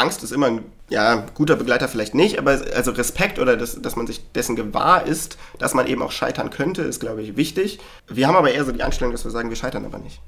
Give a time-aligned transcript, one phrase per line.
[0.00, 3.96] Angst ist immer ein ja, guter Begleiter vielleicht nicht, aber also Respekt oder das, dass
[3.96, 7.78] man sich dessen gewahr ist, dass man eben auch scheitern könnte, ist, glaube ich, wichtig.
[8.08, 10.20] Wir haben aber eher so die Einstellung, dass wir sagen, wir scheitern aber nicht.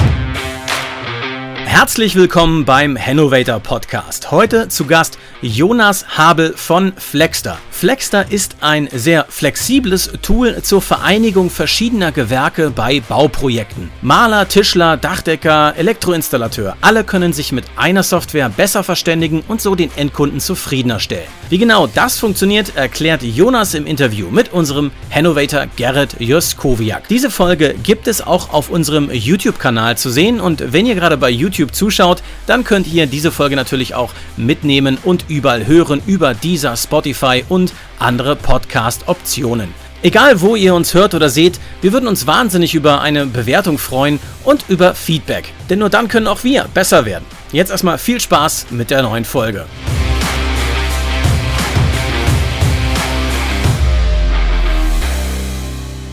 [1.75, 4.31] Herzlich willkommen beim Hannovator Podcast.
[4.31, 7.57] Heute zu Gast Jonas Habel von Flexter.
[7.71, 13.91] Flexter ist ein sehr flexibles Tool zur Vereinigung verschiedener Gewerke bei Bauprojekten.
[14.03, 19.91] Maler, Tischler, Dachdecker, Elektroinstallateur, alle können sich mit einer Software besser verständigen und so den
[19.97, 21.27] Endkunden zufriedener stellen.
[21.49, 27.09] Wie genau das funktioniert, erklärt Jonas im Interview mit unserem Hannovator Gerrit Juskowiak.
[27.09, 31.31] Diese Folge gibt es auch auf unserem YouTube-Kanal zu sehen und wenn ihr gerade bei
[31.31, 36.77] YouTube zuschaut, dann könnt ihr diese Folge natürlich auch mitnehmen und überall hören über dieser
[36.77, 39.73] Spotify und andere Podcast-Optionen.
[40.03, 44.19] Egal wo ihr uns hört oder seht, wir würden uns wahnsinnig über eine Bewertung freuen
[44.43, 45.53] und über Feedback.
[45.71, 47.25] Denn nur dann können auch wir besser werden.
[47.53, 49.67] Jetzt erstmal viel Spaß mit der neuen Folge.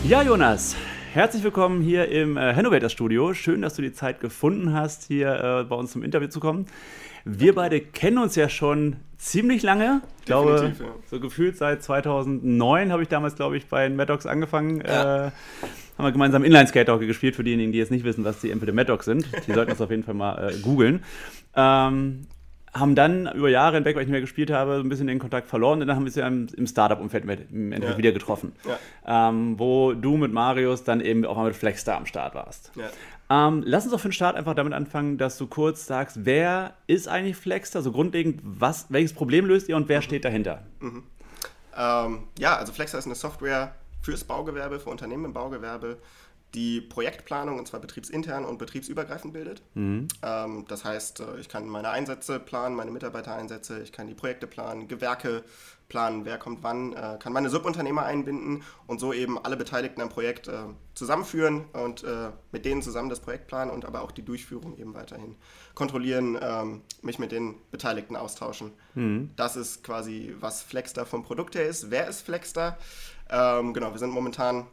[0.04, 0.76] Ja, Jonas,
[1.12, 3.34] herzlich willkommen hier im äh, Hannover Studio.
[3.34, 6.66] Schön, dass du die Zeit gefunden hast, hier äh, bei uns zum Interview zu kommen.
[7.24, 10.02] Wir beide kennen uns ja schon ziemlich lange.
[10.20, 10.86] Ich glaube, ja.
[11.10, 14.82] so gefühlt seit 2009 habe ich damals, glaube ich, bei Maddox angefangen.
[14.86, 15.26] Ja.
[15.26, 15.30] Äh,
[15.98, 19.04] haben wir gemeinsam Inline-Skate-Hockey gespielt, für diejenigen, die jetzt nicht wissen, was die Empel Maddox
[19.04, 19.26] sind.
[19.46, 21.02] Die sollten das auf jeden Fall mal äh, googeln.
[21.56, 22.22] Ähm,
[22.72, 25.18] haben dann über Jahre hinweg, weil ich nicht mehr gespielt habe, so ein bisschen den
[25.18, 27.98] Kontakt verloren und dann haben wir uns ja im, im Startup-Umfeld im Endeffekt ja.
[27.98, 28.52] wieder getroffen.
[28.66, 29.28] Ja.
[29.28, 32.70] Ähm, wo du mit Marius dann eben auch mal mit Flexstar am Start warst.
[32.76, 32.90] Ja.
[33.30, 36.74] Ähm, lass uns doch für den Start einfach damit anfangen, dass du kurz sagst, wer
[36.86, 37.82] ist eigentlich Flexstar?
[37.82, 40.02] So grundlegend, was, welches Problem löst ihr und wer mhm.
[40.02, 40.64] steht dahinter?
[40.80, 41.04] Mhm.
[41.76, 45.98] Ähm, ja, also Flexstar ist eine Software fürs Baugewerbe, für Unternehmen im Baugewerbe,
[46.54, 49.62] die Projektplanung und zwar betriebsintern und betriebsübergreifend bildet.
[49.74, 50.08] Mhm.
[50.22, 54.46] Ähm, das heißt, äh, ich kann meine Einsätze planen, meine Mitarbeitereinsätze, ich kann die Projekte
[54.46, 55.44] planen, Gewerke
[55.88, 60.08] planen, wer kommt wann, äh, kann meine Subunternehmer einbinden und so eben alle Beteiligten am
[60.08, 60.52] Projekt äh,
[60.94, 64.94] zusammenführen und äh, mit denen zusammen das Projekt planen und aber auch die Durchführung eben
[64.94, 65.36] weiterhin
[65.74, 68.72] kontrollieren, ähm, mich mit den Beteiligten austauschen.
[68.94, 69.30] Mhm.
[69.36, 71.90] Das ist quasi, was Flexstar vom Produkt her ist.
[71.90, 72.78] Wer ist Flexstar?
[73.28, 74.66] Ähm, genau, wir sind momentan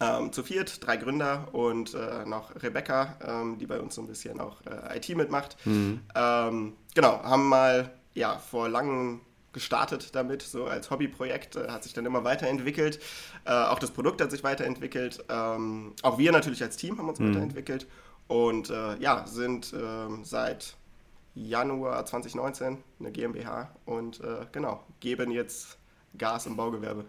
[0.00, 4.06] ähm, zu viert, drei Gründer und äh, noch Rebecca, ähm, die bei uns so ein
[4.06, 5.56] bisschen auch äh, IT mitmacht.
[5.64, 6.00] Mhm.
[6.14, 9.20] Ähm, genau, haben mal ja vor langem
[9.52, 13.00] gestartet damit, so als Hobbyprojekt, äh, hat sich dann immer weiterentwickelt.
[13.44, 15.24] Äh, auch das Produkt hat sich weiterentwickelt.
[15.28, 17.30] Ähm, auch wir natürlich als Team haben uns mhm.
[17.30, 17.86] weiterentwickelt
[18.28, 20.76] und äh, ja, sind ähm, seit
[21.34, 25.77] Januar 2019 eine GmbH und äh, genau, geben jetzt
[26.16, 27.04] Gas im Baugewerbe.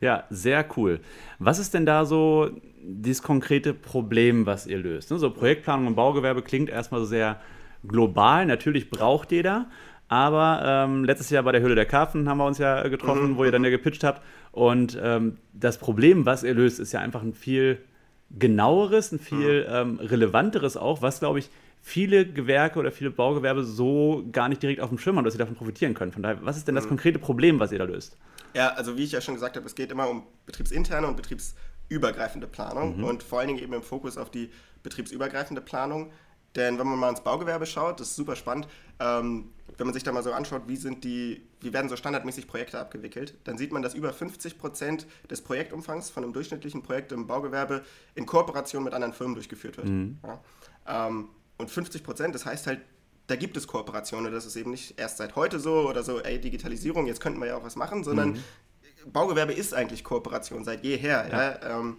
[0.00, 1.00] Ja, sehr cool.
[1.38, 2.50] Was ist denn da so
[2.82, 5.10] dieses konkrete Problem, was ihr löst?
[5.10, 7.40] Ne, so Projektplanung im Baugewerbe klingt erstmal so sehr
[7.86, 8.46] global.
[8.46, 9.66] Natürlich braucht jeder.
[10.08, 13.36] Aber ähm, letztes Jahr bei der Höhle der Karpfen haben wir uns ja getroffen, mhm.
[13.38, 14.20] wo ihr dann ja gepitcht habt.
[14.50, 17.78] Und ähm, das Problem, was ihr löst, ist ja einfach ein viel
[18.38, 19.74] genaueres, ein viel mhm.
[19.74, 21.48] ähm, relevanteres auch, was, glaube ich,
[21.80, 25.38] viele Gewerke oder viele Baugewerbe so gar nicht direkt auf dem Schirm haben, dass sie
[25.38, 26.12] davon profitieren können.
[26.12, 26.90] Von daher, was ist denn das mhm.
[26.90, 28.18] konkrete Problem, was ihr da löst?
[28.54, 32.46] Ja, also wie ich ja schon gesagt habe, es geht immer um betriebsinterne und betriebsübergreifende
[32.46, 33.04] Planung mhm.
[33.04, 34.50] und vor allen Dingen eben im Fokus auf die
[34.82, 36.12] betriebsübergreifende Planung.
[36.54, 38.68] Denn wenn man mal ins Baugewerbe schaut, das ist super spannend,
[39.00, 42.46] ähm, wenn man sich da mal so anschaut, wie, sind die, wie werden so standardmäßig
[42.46, 47.10] Projekte abgewickelt, dann sieht man, dass über 50 Prozent des Projektumfangs von einem durchschnittlichen Projekt
[47.12, 47.82] im Baugewerbe
[48.14, 49.88] in Kooperation mit anderen Firmen durchgeführt wird.
[49.88, 50.18] Mhm.
[50.22, 51.08] Ja?
[51.08, 52.80] Ähm, und 50 Prozent, das heißt halt,
[53.32, 54.30] da gibt es Kooperationen.
[54.30, 57.46] Das ist eben nicht erst seit heute so oder so, ey, Digitalisierung, jetzt könnten wir
[57.46, 58.42] ja auch was machen, sondern mhm.
[59.10, 61.26] Baugewerbe ist eigentlich Kooperation seit jeher.
[61.30, 61.42] Ja.
[61.42, 61.78] ja?
[61.78, 61.96] Ähm,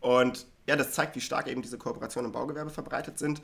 [0.00, 3.42] und ja, das zeigt, wie stark eben diese Kooperationen im Baugewerbe verbreitet sind.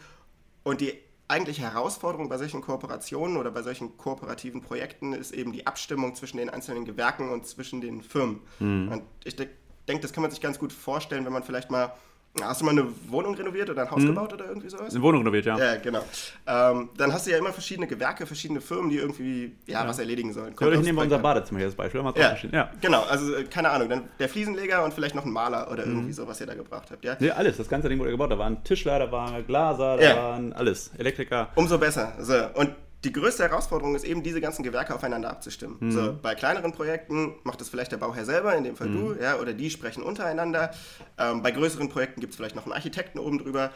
[0.64, 0.94] Und die
[1.28, 6.38] eigentliche Herausforderung bei solchen Kooperationen oder bei solchen kooperativen Projekten ist eben die Abstimmung zwischen
[6.38, 8.40] den einzelnen Gewerken und zwischen den Firmen.
[8.58, 8.88] Mhm.
[8.90, 11.92] Und ich denke, das kann man sich ganz gut vorstellen, wenn man vielleicht mal
[12.40, 14.08] Hast du mal eine Wohnung renoviert oder ein Haus hm.
[14.08, 14.94] gebaut oder irgendwie sowas?
[14.94, 15.58] Eine Wohnung renoviert, ja.
[15.58, 16.04] Ja, genau.
[16.46, 19.88] Ähm, dann hast du ja immer verschiedene Gewerke, verschiedene Firmen, die irgendwie ja, ja.
[19.88, 20.54] was erledigen sollen.
[20.54, 22.00] Kommt ich nehmen wir unser Badezimmer hier als Beispiel.
[22.16, 23.02] Ja, ja, genau.
[23.02, 23.88] Also, äh, keine Ahnung.
[23.88, 25.94] Dann der Fliesenleger und vielleicht noch ein Maler oder mhm.
[25.94, 27.04] irgendwie so, was ihr da gebracht habt.
[27.04, 27.16] Ja?
[27.18, 27.56] ja, alles.
[27.56, 28.30] Das ganze Ding wurde gebaut.
[28.30, 30.90] Da waren Tischler, da waren Glaser, da waren alles.
[30.96, 31.48] Elektriker.
[31.56, 32.14] Umso besser.
[32.20, 32.34] So.
[32.54, 32.70] Und
[33.04, 35.76] die größte Herausforderung ist eben, diese ganzen Gewerke aufeinander abzustimmen.
[35.78, 35.92] Mhm.
[35.92, 39.14] So, bei kleineren Projekten macht es vielleicht der Bauherr selber, in dem Fall mhm.
[39.14, 40.72] du, ja, oder die sprechen untereinander.
[41.16, 43.70] Ähm, bei größeren Projekten gibt es vielleicht noch einen Architekten oben drüber.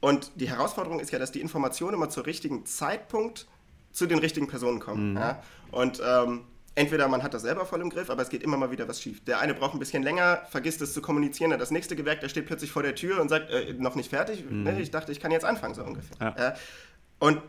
[0.00, 3.46] Und die Herausforderung ist ja, dass die Informationen immer zur richtigen Zeitpunkt
[3.92, 5.12] zu den richtigen Personen kommen.
[5.12, 5.16] Mhm.
[5.16, 5.42] Ja?
[5.70, 6.42] Und ähm,
[6.74, 9.00] entweder man hat das selber voll im Griff, aber es geht immer mal wieder was
[9.00, 9.24] schief.
[9.24, 12.46] Der eine braucht ein bisschen länger, vergisst es zu kommunizieren, das nächste Gewerk, der steht
[12.46, 14.64] plötzlich vor der Tür und sagt, äh, noch nicht fertig, mhm.
[14.64, 16.16] ne, ich dachte, ich kann jetzt anfangen, so ungefähr.
[16.20, 16.34] Ja.
[16.36, 16.54] Ja?
[17.20, 17.40] Und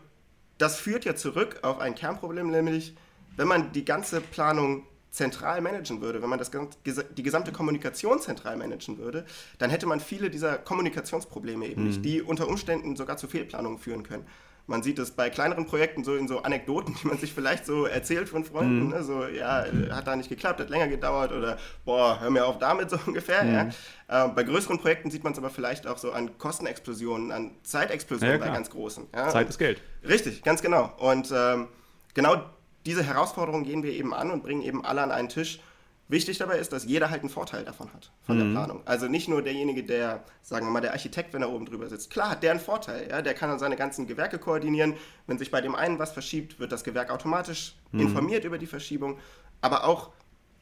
[0.58, 2.94] das führt ja zurück auf ein Kernproblem, nämlich
[3.36, 6.50] wenn man die ganze Planung zentral managen würde, wenn man das,
[6.84, 9.24] die gesamte Kommunikation zentral managen würde,
[9.58, 11.88] dann hätte man viele dieser Kommunikationsprobleme eben mhm.
[11.88, 14.26] nicht, die unter Umständen sogar zu Fehlplanungen führen können.
[14.68, 17.86] Man sieht es bei kleineren Projekten so in so Anekdoten, die man sich vielleicht so
[17.86, 18.86] erzählt von Freunden.
[18.86, 18.90] Mhm.
[18.90, 19.02] Ne?
[19.04, 22.90] So, ja, hat da nicht geklappt, hat länger gedauert oder boah, hör mir auf damit
[22.90, 23.44] so ungefähr.
[23.44, 23.72] Mhm.
[24.08, 24.26] Ja.
[24.26, 28.40] Äh, bei größeren Projekten sieht man es aber vielleicht auch so an Kostenexplosionen, an Zeitexplosionen
[28.40, 29.06] ja, bei ganz großen.
[29.14, 29.28] Ja.
[29.28, 29.80] Zeit ist Geld.
[30.06, 30.92] Richtig, ganz genau.
[30.98, 31.68] Und ähm,
[32.14, 32.42] genau
[32.86, 35.60] diese Herausforderung gehen wir eben an und bringen eben alle an einen Tisch.
[36.08, 38.40] Wichtig dabei ist, dass jeder halt einen Vorteil davon hat, von mhm.
[38.40, 38.82] der Planung.
[38.84, 42.10] Also nicht nur derjenige, der, sagen wir mal, der Architekt, wenn er oben drüber sitzt.
[42.10, 43.22] Klar hat der einen Vorteil, ja?
[43.22, 44.94] der kann dann seine ganzen Gewerke koordinieren.
[45.26, 48.00] Wenn sich bei dem einen was verschiebt, wird das Gewerk automatisch mhm.
[48.00, 49.18] informiert über die Verschiebung.
[49.60, 50.10] Aber auch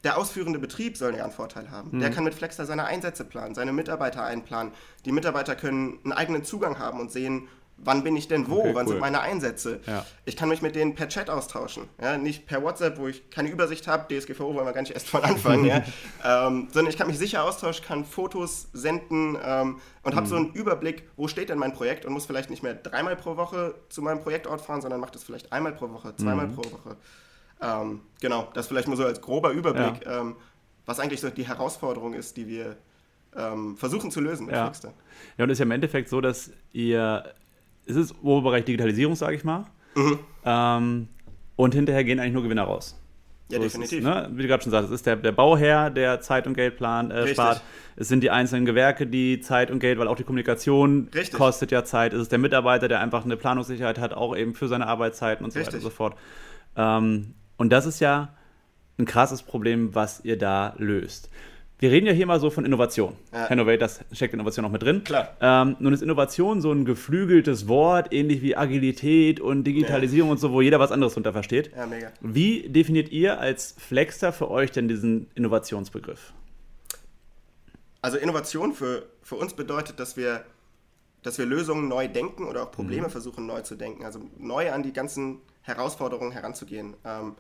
[0.03, 1.91] der ausführende Betrieb soll ja einen Vorteil haben.
[1.93, 2.01] Mhm.
[2.01, 4.73] Der kann mit Flexter seine Einsätze planen, seine Mitarbeiter einplanen.
[5.05, 8.75] Die Mitarbeiter können einen eigenen Zugang haben und sehen, wann bin ich denn wo, okay,
[8.75, 8.93] wann cool.
[8.93, 9.81] sind meine Einsätze.
[9.87, 10.05] Ja.
[10.25, 12.17] Ich kann mich mit denen per Chat austauschen, ja?
[12.17, 15.23] nicht per WhatsApp, wo ich keine Übersicht habe, DSGVO wollen wir gar nicht erst von
[15.23, 15.83] anfangen, ja?
[16.25, 20.17] ähm, sondern ich kann mich sicher austauschen, kann Fotos senden ähm, und mhm.
[20.17, 23.17] habe so einen Überblick, wo steht denn mein Projekt und muss vielleicht nicht mehr dreimal
[23.17, 26.55] pro Woche zu meinem Projektort fahren, sondern macht es vielleicht einmal pro Woche, zweimal mhm.
[26.55, 26.97] pro Woche.
[27.61, 30.37] Ähm, genau, das vielleicht mal so als grober Überblick, ähm,
[30.87, 32.77] was eigentlich so die Herausforderung ist, die wir
[33.37, 34.71] ähm, versuchen zu lösen mit ja.
[35.37, 37.35] Ja, und es ist ja im Endeffekt so, dass ihr
[37.87, 39.67] es ist Oberbereich Digitalisierung, sage ich mal.
[39.95, 40.19] Mhm.
[40.45, 41.09] Ähm,
[41.57, 43.01] und hinterher gehen eigentlich nur Gewinner raus.
[43.51, 43.99] Ja, so definitiv.
[43.99, 44.31] Ist, ne?
[44.33, 47.11] Wie du gerade schon sagst, es ist der, der Bauherr, der Zeit und Geld plan,
[47.11, 47.63] äh, spart.
[47.97, 51.39] Es sind die einzelnen Gewerke, die Zeit und Geld, weil auch die Kommunikation Richtig.
[51.39, 52.15] kostet ja Zeit.
[52.15, 55.53] Es ist der Mitarbeiter, der einfach eine Planungssicherheit hat, auch eben für seine Arbeitszeiten und
[55.53, 55.75] so Richtig.
[55.75, 56.17] weiter und so fort.
[56.77, 58.35] Ähm, und das ist ja
[58.99, 61.29] ein krasses Problem, was ihr da löst.
[61.79, 63.15] Wir reden ja hier mal so von Innovation.
[63.33, 63.47] Ja.
[63.47, 65.03] Innovate, das steckt Innovation auch mit drin.
[65.03, 65.37] Klar.
[65.41, 70.33] Ähm, nun ist Innovation so ein geflügeltes Wort, ähnlich wie Agilität und Digitalisierung ja.
[70.33, 71.73] und so, wo jeder was anderes darunter versteht.
[71.77, 72.13] Ja, mega.
[72.21, 76.33] Wie definiert ihr als Flexter für euch denn diesen Innovationsbegriff?
[78.03, 80.45] Also Innovation für, für uns bedeutet, dass wir,
[81.23, 83.11] dass wir Lösungen neu denken oder auch Probleme mhm.
[83.11, 84.05] versuchen neu zu denken.
[84.05, 86.95] Also neu an die ganzen Herausforderungen heranzugehen.
[87.05, 87.35] Ähm,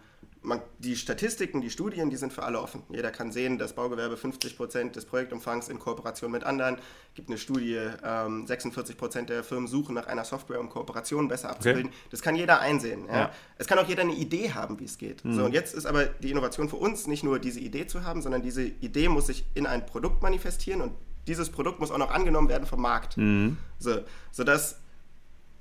[0.44, 2.82] man, die Statistiken, die Studien, die sind für alle offen.
[2.90, 6.76] Jeder kann sehen, das Baugewerbe 50 Prozent des Projektumfangs in Kooperation mit anderen.
[6.76, 11.28] Es gibt eine Studie, ähm, 46 Prozent der Firmen suchen nach einer Software, um Kooperationen
[11.28, 11.86] besser abzubilden.
[11.86, 12.08] Okay.
[12.10, 13.06] Das kann jeder einsehen.
[13.06, 13.16] Ja?
[13.16, 13.30] Ja.
[13.56, 15.24] Es kann auch jeder eine Idee haben, wie es geht.
[15.24, 15.34] Mhm.
[15.34, 18.20] So, und jetzt ist aber die Innovation für uns nicht nur diese Idee zu haben,
[18.20, 20.92] sondern diese Idee muss sich in ein Produkt manifestieren und
[21.26, 23.16] dieses Produkt muss auch noch angenommen werden vom Markt.
[23.16, 23.56] Mhm.
[23.78, 24.00] So,
[24.30, 24.80] sodass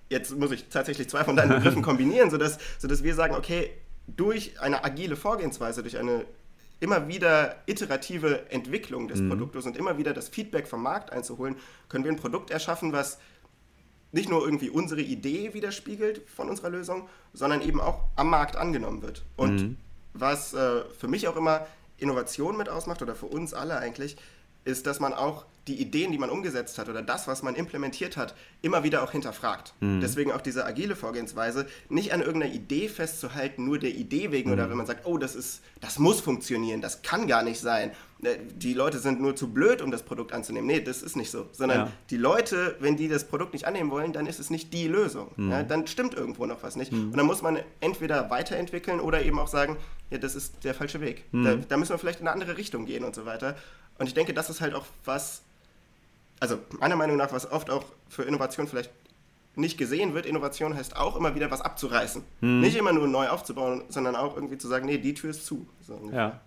[0.10, 3.72] jetzt muss ich tatsächlich zwei von deinen Begriffen kombinieren, sodass, sodass wir sagen, okay,
[4.08, 6.26] durch eine agile Vorgehensweise, durch eine
[6.80, 9.30] immer wieder iterative Entwicklung des mhm.
[9.30, 11.56] Produktes und immer wieder das Feedback vom Markt einzuholen,
[11.88, 13.20] können wir ein Produkt erschaffen, was
[14.12, 19.02] nicht nur irgendwie unsere Idee widerspiegelt von unserer Lösung, sondern eben auch am Markt angenommen
[19.02, 19.24] wird.
[19.38, 19.78] Und mhm.
[20.14, 21.66] was äh, für mich auch immer
[21.98, 24.18] Innovation mit ausmacht oder für uns alle eigentlich,
[24.66, 28.18] ist, dass man auch die Ideen, die man umgesetzt hat oder das, was man implementiert
[28.18, 29.74] hat, immer wieder auch hinterfragt.
[29.80, 30.02] Mhm.
[30.02, 34.54] Deswegen auch diese agile Vorgehensweise, nicht an irgendeiner Idee festzuhalten, nur der Idee wegen mhm.
[34.54, 37.92] oder wenn man sagt, oh, das ist, das muss funktionieren, das kann gar nicht sein.
[38.24, 40.68] Äh, die Leute sind nur zu blöd, um das Produkt anzunehmen.
[40.68, 41.48] Nee, das ist nicht so.
[41.54, 41.92] Sondern ja.
[42.10, 45.32] die Leute, wenn die das Produkt nicht annehmen wollen, dann ist es nicht die Lösung.
[45.38, 45.52] Mhm.
[45.52, 46.92] Ja, dann stimmt irgendwo noch was nicht.
[46.92, 47.12] Mhm.
[47.12, 49.78] Und dann muss man entweder weiterentwickeln oder eben auch sagen,
[50.10, 51.24] ja, das ist der falsche Weg.
[51.32, 51.44] Mhm.
[51.44, 53.56] Da, da müssen wir vielleicht in eine andere Richtung gehen und so weiter.
[53.98, 55.44] Und ich denke, das ist halt auch was,
[56.40, 58.92] also meiner Meinung nach, was oft auch für Innovation vielleicht
[59.56, 60.26] nicht gesehen wird.
[60.26, 62.24] Innovation heißt auch immer wieder was abzureißen.
[62.40, 62.62] Hm.
[62.62, 65.68] Nicht immer nur neu aufzubauen, sondern auch irgendwie zu sagen, nee, die Tür ist zu.
[65.82, 66.42] So ja.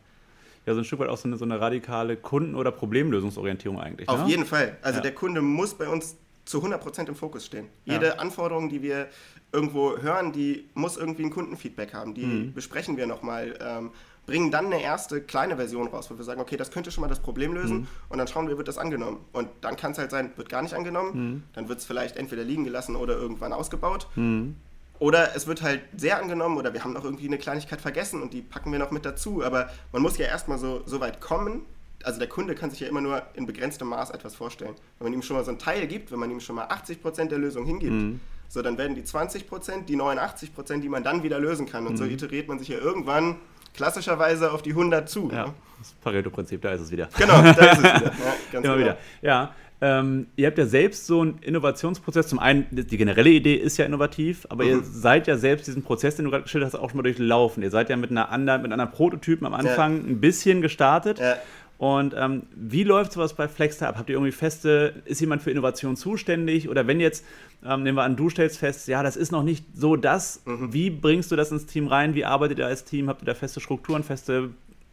[0.66, 4.08] Ja, so ein Stück weit auch so eine, so eine radikale Kunden- oder Problemlösungsorientierung eigentlich.
[4.08, 4.28] Auf ne?
[4.28, 4.76] jeden Fall.
[4.82, 5.02] Also ja.
[5.02, 7.68] der Kunde muss bei uns zu 100% im Fokus stehen.
[7.84, 8.14] Jede ja.
[8.14, 9.08] Anforderung, die wir
[9.52, 12.14] irgendwo hören, die muss irgendwie ein Kundenfeedback haben.
[12.14, 12.54] Die mhm.
[12.54, 13.58] besprechen wir nochmal.
[13.60, 13.90] Ähm,
[14.26, 17.08] bringen dann eine erste kleine Version raus, wo wir sagen, okay, das könnte schon mal
[17.08, 17.88] das Problem lösen mhm.
[18.08, 19.24] und dann schauen wir, wird das angenommen.
[19.32, 21.42] Und dann kann es halt sein, wird gar nicht angenommen, mhm.
[21.52, 24.08] dann wird es vielleicht entweder liegen gelassen oder irgendwann ausgebaut.
[24.16, 24.56] Mhm.
[24.98, 28.32] Oder es wird halt sehr angenommen oder wir haben noch irgendwie eine Kleinigkeit vergessen und
[28.32, 29.44] die packen wir noch mit dazu.
[29.44, 31.62] Aber man muss ja erstmal so, so weit kommen.
[32.06, 34.76] Also der Kunde kann sich ja immer nur in begrenztem Maß etwas vorstellen.
[35.00, 37.26] Wenn man ihm schon mal so einen Teil gibt, wenn man ihm schon mal 80%
[37.26, 38.20] der Lösung hingibt, mhm.
[38.48, 41.84] so dann werden die 20%, die 89%, die man dann wieder lösen kann.
[41.84, 41.96] Und mhm.
[41.96, 43.38] so iteriert man sich ja irgendwann
[43.74, 45.30] klassischerweise auf die 100 zu.
[45.32, 45.54] Ja, ne?
[45.80, 47.08] das Pareto-Prinzip, da ist es wieder.
[47.18, 48.12] Genau, da ist es wieder.
[48.52, 48.78] Ja, Immer genau.
[48.78, 48.98] wieder.
[49.20, 52.28] Ja, ähm, ihr habt ja selbst so einen Innovationsprozess.
[52.28, 54.70] Zum einen, die generelle Idee ist ja innovativ, aber mhm.
[54.70, 57.62] ihr seid ja selbst diesen Prozess, den du gerade geschildert hast, auch schon mal durchlaufen.
[57.62, 60.08] Ihr seid ja mit einer anderen, mit einer Prototypen am Anfang ja.
[60.08, 61.18] ein bisschen gestartet.
[61.18, 61.36] Ja.
[61.78, 63.96] Und ähm, wie läuft sowas bei Flexter ab?
[63.98, 66.68] Habt ihr irgendwie feste, ist jemand für Innovation zuständig?
[66.68, 67.24] Oder wenn jetzt,
[67.64, 70.72] ähm, nehmen wir an, du stellst fest, ja, das ist noch nicht so das, mhm.
[70.72, 72.14] wie bringst du das ins Team rein?
[72.14, 73.08] Wie arbeitet ihr als Team?
[73.08, 74.50] Habt ihr da feste Strukturen, feste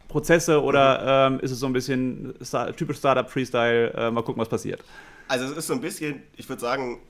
[0.08, 1.36] Prozesse oder mhm.
[1.36, 4.84] ähm, ist es so ein bisschen Star typisch Startup Freestyle, äh, mal gucken, was passiert?
[5.26, 7.00] Also es ist so ein bisschen, ich würde sagen,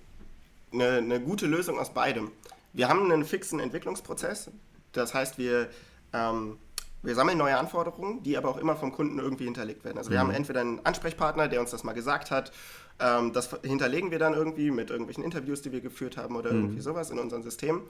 [0.73, 2.31] eine, eine, gute Lösung aus beidem.
[2.73, 4.50] Wir haben einen fixen Entwicklungsprozess,
[4.93, 5.69] das heißt, wir
[6.12, 6.57] ähm,
[7.05, 9.99] wir sammeln neue Anforderungen, die aber auch immer vom Kunden irgendwie hinterlegt werden.
[9.99, 10.29] Also wir mhm.
[10.29, 12.51] haben entweder einen Ansprechpartner, der uns das mal gesagt hat,
[12.99, 16.61] ähm, das hinterlegen wir dann irgendwie mit irgendwelchen Interviews, die wir geführt haben oder mhm.
[16.61, 17.83] irgendwie sowas in unserem System.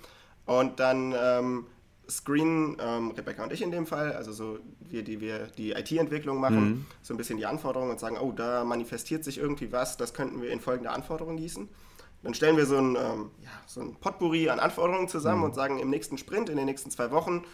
[0.46, 1.66] Und dann ähm,
[2.08, 6.38] screenen ähm, Rebecca und ich in dem Fall, also so wir, die wir die IT-Entwicklung
[6.38, 6.86] machen, mhm.
[7.02, 10.42] so ein bisschen die Anforderungen und sagen, oh, da manifestiert sich irgendwie was, das könnten
[10.42, 11.68] wir in folgende Anforderungen gießen.
[12.22, 15.44] Dann stellen wir so ein, ähm, ja, so ein Potpourri an Anforderungen zusammen mhm.
[15.44, 17.44] und sagen, im nächsten Sprint, in den nächsten zwei Wochen,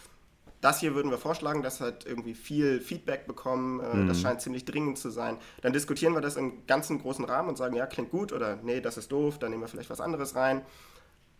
[0.60, 4.08] das hier würden wir vorschlagen, das hat irgendwie viel Feedback bekommen, äh, mhm.
[4.08, 5.38] das scheint ziemlich dringend zu sein.
[5.62, 8.80] Dann diskutieren wir das im ganzen großen Rahmen und sagen, ja, klingt gut oder nee,
[8.80, 10.62] das ist doof, dann nehmen wir vielleicht was anderes rein.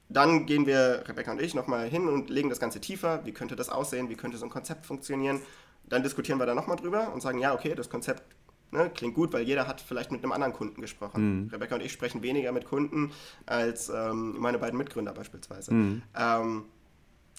[0.09, 3.25] Dann gehen wir, Rebecca und ich, nochmal hin und legen das Ganze tiefer.
[3.25, 4.09] Wie könnte das aussehen?
[4.09, 5.41] Wie könnte so ein Konzept funktionieren?
[5.89, 8.25] Dann diskutieren wir da nochmal drüber und sagen, ja, okay, das Konzept
[8.73, 11.45] ne, klingt gut, weil jeder hat vielleicht mit einem anderen Kunden gesprochen.
[11.45, 11.49] Mhm.
[11.51, 13.13] Rebecca und ich sprechen weniger mit Kunden
[13.47, 15.73] als ähm, meine beiden Mitgründer beispielsweise.
[15.73, 16.03] Mhm.
[16.19, 16.65] Ähm,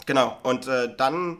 [0.05, 1.39] genau, und äh, dann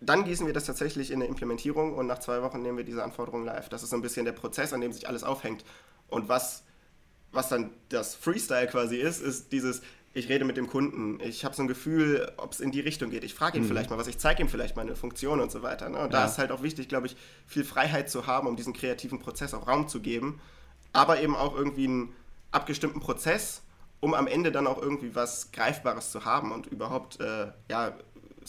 [0.00, 3.02] dann gießen wir das tatsächlich in eine Implementierung und nach zwei Wochen nehmen wir diese
[3.02, 3.68] Anforderungen live.
[3.68, 5.64] Das ist so ein bisschen der Prozess, an dem sich alles aufhängt.
[6.08, 6.62] Und was,
[7.32, 9.82] was dann das Freestyle quasi ist, ist dieses,
[10.14, 13.10] ich rede mit dem Kunden, ich habe so ein Gefühl, ob es in die Richtung
[13.10, 13.24] geht.
[13.24, 13.68] Ich frage ihn mhm.
[13.68, 15.88] vielleicht mal was, ich zeige ihm vielleicht meine Funktion und so weiter.
[15.88, 15.98] Ne?
[15.98, 16.20] Und ja.
[16.20, 19.52] da ist halt auch wichtig, glaube ich, viel Freiheit zu haben, um diesen kreativen Prozess
[19.52, 20.40] auch Raum zu geben,
[20.92, 22.14] aber eben auch irgendwie einen
[22.50, 23.62] abgestimmten Prozess,
[24.00, 27.96] um am Ende dann auch irgendwie was Greifbares zu haben und überhaupt äh, ja,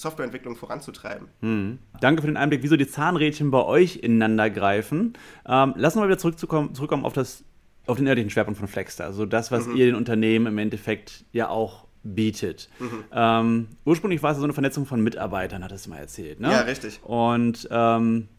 [0.01, 1.27] Softwareentwicklung voranzutreiben.
[1.41, 1.79] Mhm.
[1.99, 5.13] Danke für den Einblick, wieso die Zahnrädchen bei euch ineinander greifen.
[5.45, 7.43] Ähm, lassen wir mal wieder zurückzukommen, zurückkommen auf, das,
[7.85, 9.05] auf den inhaltlichen Schwerpunkt von Flexter.
[9.05, 9.75] Also das, was mhm.
[9.75, 12.69] ihr den Unternehmen im Endeffekt ja auch bietet.
[12.79, 13.03] Mhm.
[13.11, 16.39] Ähm, ursprünglich war es so eine Vernetzung von Mitarbeitern, hat es mal erzählt.
[16.39, 16.51] Ne?
[16.51, 17.01] Ja, richtig.
[17.03, 18.29] Und ähm,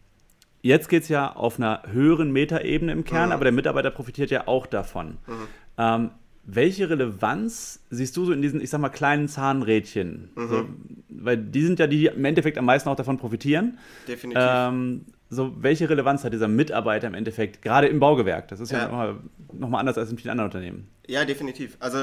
[0.62, 3.32] jetzt geht es ja auf einer höheren Metaebene im Kern, mhm.
[3.32, 5.18] aber der Mitarbeiter profitiert ja auch davon.
[5.26, 5.48] Mhm.
[5.78, 6.10] Ähm,
[6.54, 10.30] welche Relevanz siehst du so in diesen, ich sag mal, kleinen Zahnrädchen?
[10.34, 10.48] Mhm.
[10.48, 10.66] So,
[11.08, 13.78] weil die sind ja die, die im Endeffekt am meisten auch davon profitieren.
[14.08, 14.42] Definitiv.
[14.44, 18.48] Ähm, so, welche Relevanz hat dieser Mitarbeiter im Endeffekt, gerade im Baugewerk?
[18.48, 19.16] Das ist ja, ja nochmal
[19.52, 20.88] noch anders als in vielen anderen Unternehmen.
[21.06, 21.76] Ja, definitiv.
[21.78, 21.98] Also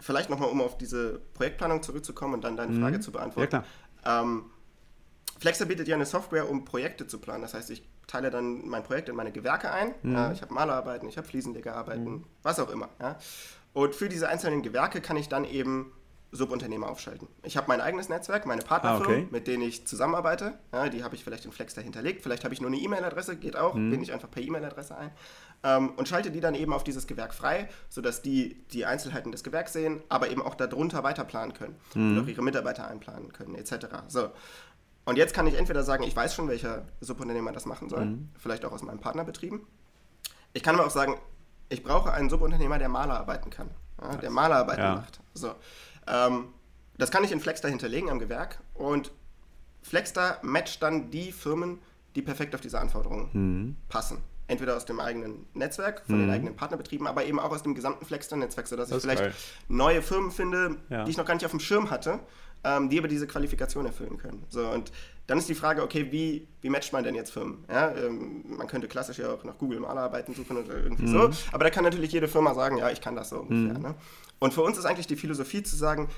[0.00, 2.80] vielleicht nochmal, um auf diese Projektplanung zurückzukommen und dann deine mhm.
[2.80, 3.54] Frage zu beantworten.
[3.54, 3.62] Ja,
[4.02, 4.22] klar.
[4.22, 4.44] Ähm,
[5.38, 7.42] Flexer bietet ja eine Software, um Projekte zu planen.
[7.42, 9.94] Das heißt, ich teile dann mein Projekt in meine Gewerke ein.
[10.02, 10.32] Mhm.
[10.32, 12.24] Ich habe Malerarbeiten, ich habe Fliesenlegerarbeiten, mhm.
[12.42, 12.88] was auch immer.
[13.00, 13.18] Ja?
[13.76, 15.92] Und für diese einzelnen Gewerke kann ich dann eben
[16.32, 17.28] Subunternehmer aufschalten.
[17.42, 19.28] Ich habe mein eigenes Netzwerk, meine Partnerfirmen, ah, okay.
[19.30, 20.58] mit denen ich zusammenarbeite.
[20.72, 22.22] Ja, die habe ich vielleicht in Flex dahinterlegt.
[22.22, 23.90] Vielleicht habe ich nur eine E-Mail-Adresse, geht auch, mhm.
[23.90, 25.10] bin ich einfach per E-Mail-Adresse ein.
[25.62, 29.44] Ähm, und schalte die dann eben auf dieses Gewerk frei, sodass die die Einzelheiten des
[29.44, 32.16] Gewerks sehen, aber eben auch darunter weiterplanen können mhm.
[32.16, 33.88] und auch ihre Mitarbeiter einplanen können, etc.
[34.08, 34.30] So.
[35.04, 38.30] Und jetzt kann ich entweder sagen, ich weiß schon, welcher Subunternehmer das machen soll, mhm.
[38.38, 39.66] vielleicht auch aus meinen Partnerbetrieben.
[40.54, 41.20] Ich kann aber auch sagen,
[41.68, 43.70] ich brauche einen Subunternehmer, der Maler arbeiten kann,
[44.00, 44.94] ja, der Malerarbeiten ja.
[44.96, 45.20] macht.
[45.34, 45.54] So.
[46.06, 46.48] Ähm,
[46.98, 49.12] das kann ich in Flexstar hinterlegen am Gewerk und
[49.82, 51.78] Flexstar matcht dann die Firmen,
[52.14, 53.76] die perfekt auf diese Anforderungen mhm.
[53.88, 54.18] passen.
[54.48, 56.20] Entweder aus dem eigenen Netzwerk, von mhm.
[56.22, 59.34] den eigenen Partnerbetrieben, aber eben auch aus dem gesamten Flexstar-Netzwerk, sodass das ich vielleicht geil.
[59.68, 61.04] neue Firmen finde, ja.
[61.04, 62.20] die ich noch gar nicht auf dem Schirm hatte,
[62.62, 64.44] ähm, die aber diese Qualifikation erfüllen können.
[64.48, 64.92] So, und
[65.26, 67.64] dann ist die Frage, okay, wie, wie matcht man denn jetzt Firmen?
[67.68, 71.08] Ja, ähm, man könnte klassisch ja auch nach Google Malerarbeiten suchen oder irgendwie mhm.
[71.08, 73.78] so, aber da kann natürlich jede Firma sagen, ja, ich kann das so ungefähr.
[73.78, 73.82] Mhm.
[73.82, 73.94] Ne?
[74.38, 76.08] Und für uns ist eigentlich die Philosophie zu sagen,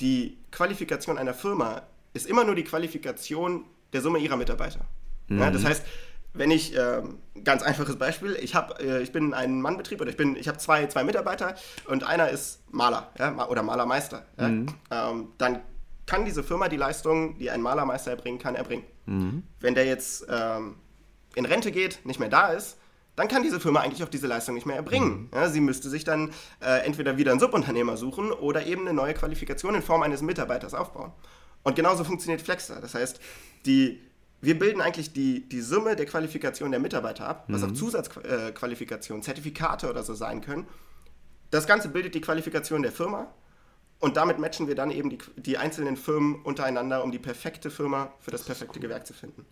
[0.00, 4.80] die Qualifikation einer Firma ist immer nur die Qualifikation der Summe ihrer Mitarbeiter.
[5.28, 5.38] Mhm.
[5.38, 5.84] Ja, das heißt,
[6.34, 7.02] wenn ich, äh,
[7.44, 10.86] ganz einfaches Beispiel, ich, hab, äh, ich bin ein Mannbetrieb oder ich, ich habe zwei,
[10.86, 14.24] zwei Mitarbeiter und einer ist Maler ja, oder Malermeister.
[14.38, 14.48] Ja?
[14.48, 14.66] Mhm.
[14.90, 15.60] Ähm, dann
[16.12, 18.84] kann diese Firma die Leistung, die ein Malermeister erbringen kann, erbringen.
[19.06, 19.44] Mhm.
[19.60, 20.76] Wenn der jetzt ähm,
[21.34, 22.76] in Rente geht, nicht mehr da ist,
[23.16, 25.08] dann kann diese Firma eigentlich auch diese Leistung nicht mehr erbringen.
[25.08, 25.28] Mhm.
[25.32, 29.14] Ja, sie müsste sich dann äh, entweder wieder einen Subunternehmer suchen oder eben eine neue
[29.14, 31.12] Qualifikation in Form eines Mitarbeiters aufbauen.
[31.62, 32.78] Und genauso funktioniert Flexer.
[32.82, 33.18] Das heißt,
[33.64, 33.98] die,
[34.42, 37.68] wir bilden eigentlich die, die Summe der Qualifikation der Mitarbeiter ab, was mhm.
[37.68, 40.66] auch Zusatzqualifikationen, Zertifikate oder so sein können.
[41.50, 43.32] Das Ganze bildet die Qualifikation der Firma
[44.02, 48.12] und damit matchen wir dann eben die, die einzelnen Firmen untereinander, um die perfekte Firma
[48.18, 49.46] für das perfekte Gewerk zu finden.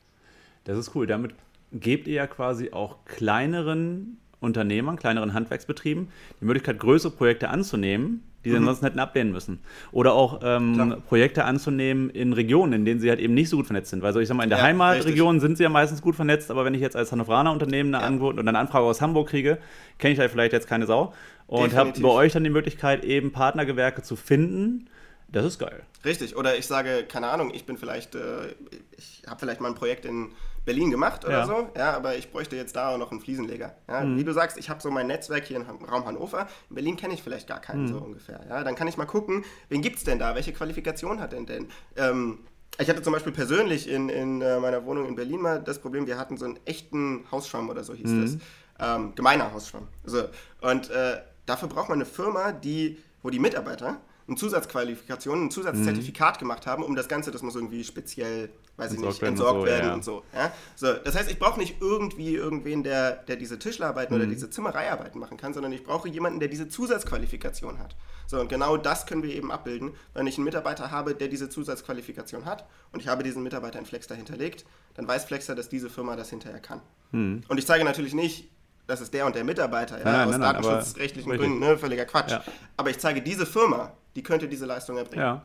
[0.65, 1.07] Das ist cool.
[1.07, 1.35] Damit
[1.73, 6.09] gebt ihr ja quasi auch kleineren Unternehmern, kleineren Handwerksbetrieben
[6.41, 8.63] die Möglichkeit, größere Projekte anzunehmen, die sie mhm.
[8.63, 9.61] ansonsten hätten ablehnen müssen.
[9.93, 13.67] Oder auch ähm, Projekte anzunehmen in Regionen, in denen sie halt eben nicht so gut
[13.67, 14.03] vernetzt sind.
[14.03, 15.43] Weil so, ich sag mal, in der ja, Heimatregion richtig.
[15.43, 18.09] sind sie ja meistens gut vernetzt, aber wenn ich jetzt als Hannoveraner Unternehmen eine, ja.
[18.09, 19.59] Angebot oder eine Anfrage aus Hamburg kriege,
[19.99, 21.13] kenne ich halt vielleicht jetzt keine Sau.
[21.51, 24.89] Und habe bei euch dann die Möglichkeit, eben Partnergewerke zu finden.
[25.29, 25.83] Das ist geil.
[26.05, 26.37] Richtig.
[26.37, 28.55] Oder ich sage, keine Ahnung, ich bin vielleicht, äh,
[28.97, 30.33] ich habe vielleicht mal ein Projekt in
[30.65, 31.47] Berlin gemacht oder ja.
[31.47, 33.75] so, ja, aber ich bräuchte jetzt da auch noch einen Fliesenleger.
[33.89, 34.03] Ja.
[34.03, 34.19] Mhm.
[34.19, 36.49] Wie du sagst, ich habe so mein Netzwerk hier im Raum Hannover.
[36.69, 37.89] In Berlin kenne ich vielleicht gar keinen mhm.
[37.89, 38.41] so ungefähr.
[38.49, 38.63] Ja.
[38.63, 40.35] Dann kann ich mal gucken, wen gibt es denn da?
[40.35, 41.69] Welche Qualifikation hat denn denn?
[41.97, 42.41] Ähm,
[42.79, 46.07] ich hatte zum Beispiel persönlich in, in äh, meiner Wohnung in Berlin mal das Problem,
[46.07, 48.23] wir hatten so einen echten Hausschwamm oder so hieß mhm.
[48.23, 48.37] das.
[48.79, 49.89] Ähm, gemeiner Hausschwamm.
[50.05, 50.25] So.
[50.61, 56.37] Und äh, dafür braucht man eine Firma, die, wo die Mitarbeiter eine Zusatzqualifikation, ein Zusatzzertifikat
[56.37, 56.39] mhm.
[56.39, 59.67] gemacht haben, um das Ganze, das muss irgendwie speziell, weiß entsorgt ich nicht, entsorgt so,
[59.67, 59.95] werden ja.
[59.95, 60.23] und so.
[60.33, 60.53] Ja?
[60.77, 60.93] so.
[60.93, 64.23] Das heißt, ich brauche nicht irgendwie irgendwen, der, der diese Tischlerarbeiten mhm.
[64.23, 67.97] oder diese Zimmereiarbeiten machen kann, sondern ich brauche jemanden, der diese Zusatzqualifikation hat.
[68.27, 69.93] So, und genau das können wir eben abbilden.
[70.15, 73.87] Wenn ich einen Mitarbeiter habe, der diese Zusatzqualifikation hat und ich habe diesen Mitarbeiter in
[73.87, 76.81] Flexter hinterlegt, dann weiß Flexter, dass diese Firma das hinterher kann.
[77.11, 77.43] Mhm.
[77.49, 78.49] Und ich zeige natürlich nicht,
[78.91, 82.33] das ist der und der Mitarbeiter, ja, nein, aus nein, datenschutzrechtlichen Gründen, ne, völliger Quatsch.
[82.33, 82.43] Ja.
[82.77, 85.25] Aber ich zeige diese Firma, die könnte diese Leistung erbringen.
[85.25, 85.43] Ja.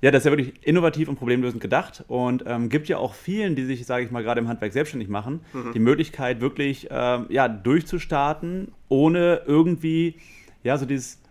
[0.00, 3.54] Ja, das ist ja wirklich innovativ und problemlösend gedacht und ähm, gibt ja auch vielen,
[3.54, 5.72] die sich, sage ich mal, gerade im Handwerk selbstständig machen, mhm.
[5.74, 10.16] die Möglichkeit, wirklich ähm, ja, durchzustarten, ohne irgendwie
[10.64, 11.21] ja, so dieses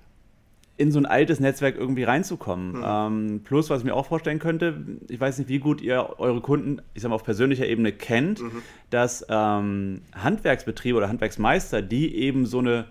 [0.82, 2.80] in so ein altes Netzwerk irgendwie reinzukommen.
[2.80, 2.84] Mhm.
[2.84, 6.42] Ähm, plus, was ich mir auch vorstellen könnte, ich weiß nicht, wie gut ihr eure
[6.42, 8.64] Kunden, ich sag mal, auf persönlicher Ebene kennt, mhm.
[8.90, 12.86] dass ähm, Handwerksbetriebe oder Handwerksmeister, die eben so eine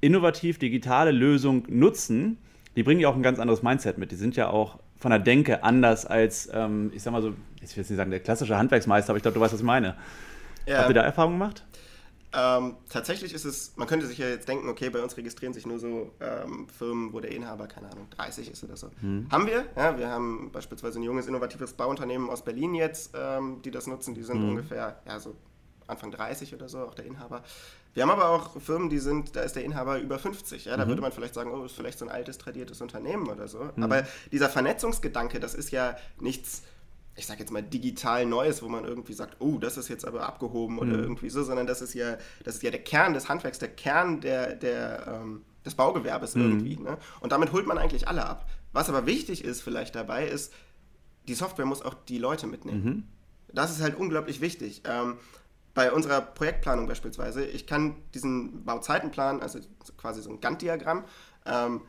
[0.00, 2.38] innovativ digitale Lösung nutzen,
[2.74, 4.10] die bringen ja auch ein ganz anderes Mindset mit.
[4.10, 7.76] Die sind ja auch von der Denke anders als, ähm, ich sag mal so, ich
[7.76, 9.94] will jetzt nicht sagen der klassische Handwerksmeister, aber ich glaube, du weißt, was ich meine.
[10.66, 10.78] Ja.
[10.78, 11.64] Habt ihr da Erfahrungen gemacht?
[12.36, 15.64] Ähm, tatsächlich ist es, man könnte sich ja jetzt denken, okay, bei uns registrieren sich
[15.64, 18.90] nur so ähm, Firmen, wo der Inhaber, keine Ahnung, 30 ist oder so.
[19.00, 19.26] Mhm.
[19.30, 23.70] Haben wir, ja, wir haben beispielsweise ein junges, innovatives Bauunternehmen aus Berlin jetzt, ähm, die
[23.70, 24.50] das nutzen, die sind mhm.
[24.50, 25.34] ungefähr, ja, so
[25.86, 27.42] Anfang 30 oder so, auch der Inhaber.
[27.94, 30.66] Wir haben aber auch Firmen, die sind, da ist der Inhaber über 50.
[30.66, 30.76] Ja?
[30.76, 30.90] Da mhm.
[30.90, 33.70] würde man vielleicht sagen, oh, ist vielleicht so ein altes, tradiertes Unternehmen oder so.
[33.74, 33.82] Mhm.
[33.82, 36.62] Aber dieser Vernetzungsgedanke, das ist ja nichts,
[37.16, 40.26] ich sage jetzt mal, digital Neues, wo man irgendwie sagt, oh, das ist jetzt aber
[40.26, 41.02] abgehoben oder mhm.
[41.02, 44.20] irgendwie so, sondern das ist ja, das ist ja der Kern des Handwerks, der Kern
[44.20, 46.42] der, der, ähm, des Baugewerbes mhm.
[46.42, 46.76] irgendwie.
[46.76, 46.98] Ne?
[47.20, 48.48] Und damit holt man eigentlich alle ab.
[48.72, 50.52] Was aber wichtig ist vielleicht dabei, ist,
[51.26, 52.84] die Software muss auch die Leute mitnehmen.
[52.84, 53.04] Mhm.
[53.52, 54.82] Das ist halt unglaublich wichtig.
[54.84, 55.16] Ähm,
[55.72, 59.58] bei unserer Projektplanung beispielsweise, ich kann diesen Bauzeitenplan, also
[59.96, 61.04] quasi so ein Gantt-Diagramm,
[61.46, 61.82] ähm,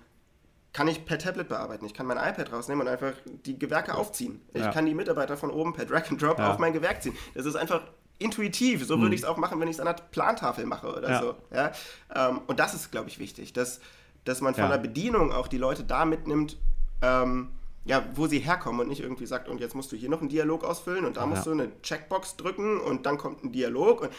[0.73, 1.85] kann ich per Tablet bearbeiten.
[1.85, 3.13] Ich kann mein iPad rausnehmen und einfach
[3.45, 4.41] die Gewerke aufziehen.
[4.53, 4.71] Ich ja.
[4.71, 6.51] kann die Mitarbeiter von oben per Drag and Drop ja.
[6.51, 7.15] auf mein Gewerk ziehen.
[7.33, 7.81] Das ist einfach
[8.19, 8.85] intuitiv.
[8.85, 9.13] So würde mhm.
[9.13, 11.21] ich es auch machen, wenn ich es an der Plantafel mache oder ja.
[11.21, 11.35] so.
[11.53, 11.71] Ja?
[12.13, 13.79] Ähm, und das ist, glaube ich, wichtig, dass,
[14.23, 16.57] dass man von der Bedienung auch die Leute da mitnimmt,
[17.01, 17.49] ähm,
[17.85, 20.29] ja, wo sie herkommen und nicht irgendwie sagt, und jetzt musst du hier noch einen
[20.29, 24.01] Dialog ausfüllen und da musst du eine Checkbox drücken und dann kommt ein Dialog.
[24.01, 24.09] Und,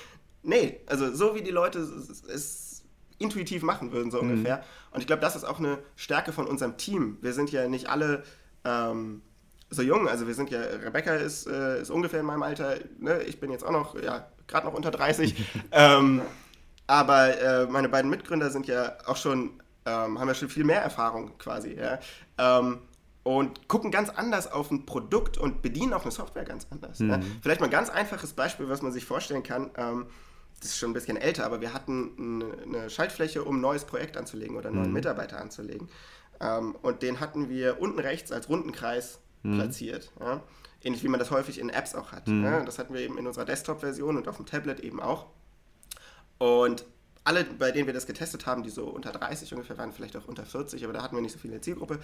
[0.43, 2.68] nee, also so wie die Leute es
[3.19, 4.31] intuitiv machen würden, so mhm.
[4.31, 4.65] ungefähr.
[4.91, 7.19] Und ich glaube, das ist auch eine Stärke von unserem Team.
[7.21, 8.23] Wir sind ja nicht alle
[8.65, 9.23] ähm,
[9.71, 13.23] so jung, also wir sind ja, Rebecca ist, äh, ist ungefähr in meinem Alter, ne?
[13.23, 15.35] ich bin jetzt auch noch, ja, gerade noch unter 30.
[15.73, 16.23] ähm,
[16.87, 20.81] aber äh, meine beiden Mitgründer sind ja auch schon, ähm, haben ja schon viel mehr
[20.81, 21.99] Erfahrung quasi, ja.
[22.39, 22.79] Ähm,
[23.25, 26.99] und gucken ganz anders auf ein Produkt und bedienen auch eine Software ganz anders.
[27.01, 27.11] Mhm.
[27.11, 27.21] Ja?
[27.43, 29.71] Vielleicht mal ein ganz einfaches Beispiel, was man sich vorstellen kann.
[30.61, 34.17] Das ist schon ein bisschen älter, aber wir hatten eine Schaltfläche, um ein neues Projekt
[34.17, 34.95] anzulegen oder einen neuen mhm.
[34.95, 35.89] Mitarbeiter anzulegen.
[36.41, 39.57] Ähm, und den hatten wir unten rechts als runden Kreis mhm.
[39.57, 40.11] platziert.
[40.21, 40.43] Ja?
[40.83, 42.27] Ähnlich wie man das häufig in Apps auch hat.
[42.29, 42.45] Mhm.
[42.45, 42.65] Ja?
[42.65, 45.27] Das hatten wir eben in unserer Desktop-Version und auf dem Tablet eben auch.
[46.39, 46.85] Und
[47.25, 50.27] alle, bei denen wir das getestet haben, die so unter 30 ungefähr waren, vielleicht auch
[50.27, 51.99] unter 40, aber da hatten wir nicht so viele Zielgruppe,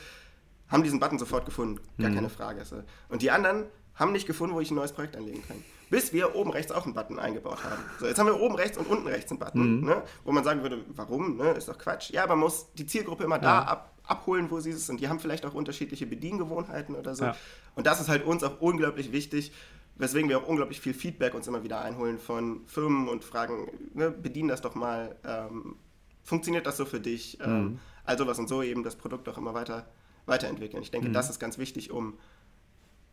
[0.69, 1.81] haben diesen Button sofort gefunden.
[1.99, 2.15] Gar mhm.
[2.15, 2.63] keine Frage.
[3.09, 5.63] Und die anderen haben nicht gefunden, wo ich ein neues Projekt anlegen kann.
[5.91, 7.83] Bis wir oben rechts auch einen Button eingebaut haben.
[8.01, 9.87] So, jetzt haben wir oben rechts und unten rechts einen Button, mhm.
[9.87, 12.11] ne, wo man sagen würde, warum, ne, ist doch Quatsch.
[12.11, 13.43] Ja, man muss die Zielgruppe immer ja.
[13.43, 15.01] da ab, abholen, wo sie es sind.
[15.01, 17.25] Die haben vielleicht auch unterschiedliche Bediengewohnheiten oder so.
[17.25, 17.37] Ja.
[17.75, 19.53] Und das ist halt uns auch unglaublich wichtig,
[19.97, 24.11] weswegen wir auch unglaublich viel Feedback uns immer wieder einholen von Firmen und fragen, ne,
[24.11, 25.77] bedien das doch mal, ähm,
[26.25, 27.39] funktioniert das so für dich?
[27.41, 27.79] Ähm, mhm.
[28.05, 29.87] also was und so eben das Produkt auch immer weiter
[30.27, 30.83] weiterentwickeln.
[30.83, 31.13] Ich denke, mhm.
[31.13, 32.15] das ist ganz wichtig, um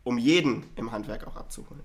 [0.04, 1.82] um jeden im Handwerk auch abzuholen.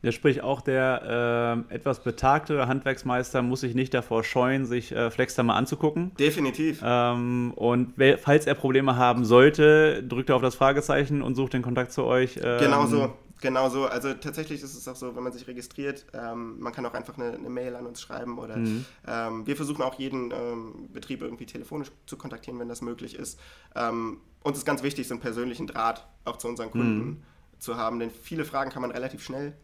[0.00, 5.10] Ja, sprich, auch der äh, etwas betagte Handwerksmeister muss sich nicht davor scheuen, sich äh,
[5.10, 6.12] Flexter mal anzugucken.
[6.20, 6.80] Definitiv.
[6.84, 11.62] Ähm, und falls er Probleme haben sollte, drückt er auf das Fragezeichen und sucht den
[11.62, 12.38] Kontakt zu euch.
[12.40, 13.12] Ähm, genau so.
[13.40, 13.86] Genau so.
[13.86, 17.16] Also tatsächlich ist es auch so, wenn man sich registriert, ähm, man kann auch einfach
[17.16, 18.84] eine, eine, Mail an uns schreiben oder mhm.
[19.06, 23.38] ähm, wir versuchen auch jeden ähm, Betrieb irgendwie telefonisch zu kontaktieren, wenn das möglich ist.
[23.74, 27.22] Ähm, uns ist ganz wichtig, so einen persönlichen Draht auch zu unseren Kunden mhm.
[27.58, 29.54] zu haben, denn viele Fragen kann man relativ schnell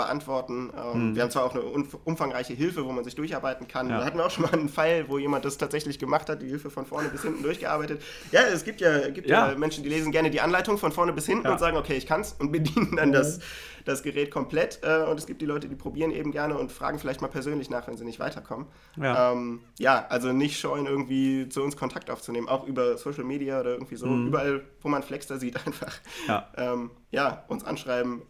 [0.00, 0.72] beantworten.
[0.76, 1.14] Ähm, mhm.
[1.14, 1.62] Wir haben zwar auch eine
[2.04, 3.90] umfangreiche Hilfe, wo man sich durcharbeiten kann.
[3.90, 3.98] Ja.
[3.98, 6.48] Da hatten wir auch schon mal einen Fall, wo jemand das tatsächlich gemacht hat, die
[6.48, 8.02] Hilfe von vorne bis hinten durchgearbeitet.
[8.32, 9.50] Ja, es gibt ja, gibt ja.
[9.50, 12.06] ja Menschen, die lesen gerne die Anleitung von vorne bis hinten und sagen, okay, ich
[12.06, 13.42] kann's und bedienen dann das, mhm.
[13.84, 14.80] das Gerät komplett.
[14.82, 17.68] Äh, und es gibt die Leute, die probieren eben gerne und fragen vielleicht mal persönlich
[17.68, 18.66] nach, wenn sie nicht weiterkommen.
[18.96, 23.60] Ja, ähm, ja also nicht scheuen, irgendwie zu uns Kontakt aufzunehmen, auch über Social Media
[23.60, 24.06] oder irgendwie so.
[24.06, 24.28] Mhm.
[24.28, 25.92] Überall, wo man Flexter sieht, einfach
[26.26, 28.22] ja, ähm, ja uns anschreiben.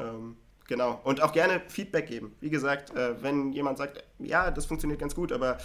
[0.70, 1.00] Genau.
[1.02, 2.32] Und auch gerne Feedback geben.
[2.38, 5.58] Wie gesagt, äh, wenn jemand sagt, ja, das funktioniert ganz gut, aber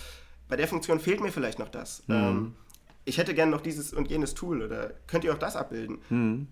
[0.50, 2.02] bei der Funktion fehlt mir vielleicht noch das.
[2.08, 2.15] Mhm.
[2.15, 2.56] Ähm,
[3.06, 6.00] ich hätte gerne noch dieses und jenes Tool oder könnt ihr auch das abbilden?
[6.10, 6.48] Mhm.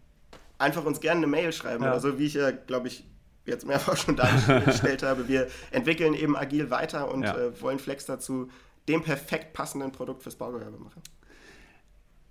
[0.60, 1.90] Einfach uns gerne eine Mail schreiben ja.
[1.90, 3.04] oder so, wie ich ja, glaube ich,
[3.48, 4.16] jetzt mehrfach schon
[4.48, 5.28] dargestellt habe.
[5.28, 7.36] Wir entwickeln eben agil weiter und ja.
[7.36, 8.52] äh, wollen Flex dazu
[8.88, 11.02] dem perfekt passenden Produkt fürs Baugewerbe machen.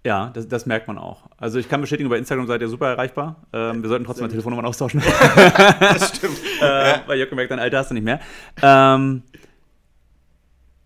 [0.04, 1.28] Ja, das, das, merkt man auch.
[1.36, 3.46] Also ich kann bestätigen, bei Instagram seid ihr super erreichbar.
[3.52, 5.00] Ähm, wir sollten trotzdem mal Telefonnummern austauschen.
[5.80, 6.38] das stimmt.
[6.60, 8.20] äh, weil Jörg merkt, dein Alter hast du nicht mehr.
[8.62, 9.22] Ähm,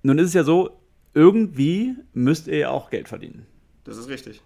[0.03, 0.79] nun ist es ja so,
[1.15, 3.47] irgendwie müsst ihr ja auch Geld verdienen.
[3.85, 4.43] Das ist richtig.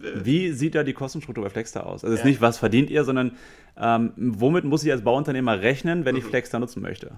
[0.00, 2.04] Äh, Wie sieht da die Kostenstruktur bei Flexstar aus?
[2.04, 3.36] Also es ist nicht, was verdient ihr, sondern
[3.76, 6.20] ähm, womit muss ich als Bauunternehmer rechnen, wenn mhm.
[6.20, 7.12] ich Flexstar nutzen möchte?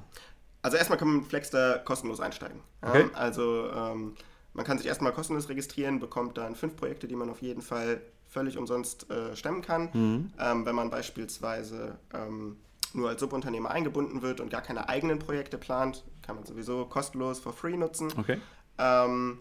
[0.63, 2.61] Also erstmal kann man Flexstar kostenlos einsteigen.
[2.81, 3.05] Okay.
[3.13, 4.15] Also ähm,
[4.55, 8.01] man kann sich erstmal kostenlos registrieren, bekommt dann fünf Projekte, die man auf jeden Fall
[8.29, 9.91] völlig umsonst äh, stemmen kann.
[9.93, 10.33] Mhm.
[10.39, 12.57] Ähm, wenn man beispielsweise ähm,
[12.93, 17.41] nur als Subunternehmer eingebunden wird und gar keine eigenen Projekte plant, kann man sowieso kostenlos
[17.41, 18.13] for free nutzen.
[18.17, 18.39] Okay.
[18.79, 19.39] Ähm,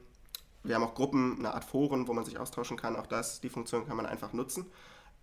[0.64, 2.96] wir haben auch Gruppen, eine Art Foren, wo man sich austauschen kann.
[2.96, 4.66] Auch das, die Funktion kann man einfach nutzen.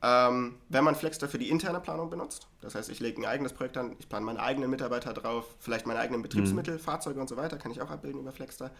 [0.03, 3.53] Ähm, wenn man Flexter für die interne Planung benutzt, das heißt, ich lege ein eigenes
[3.53, 6.79] Projekt an, ich plane meine eigenen Mitarbeiter drauf, vielleicht meine eigenen Betriebsmittel, mhm.
[6.79, 8.71] Fahrzeuge und so weiter, kann ich auch abbilden über Flexter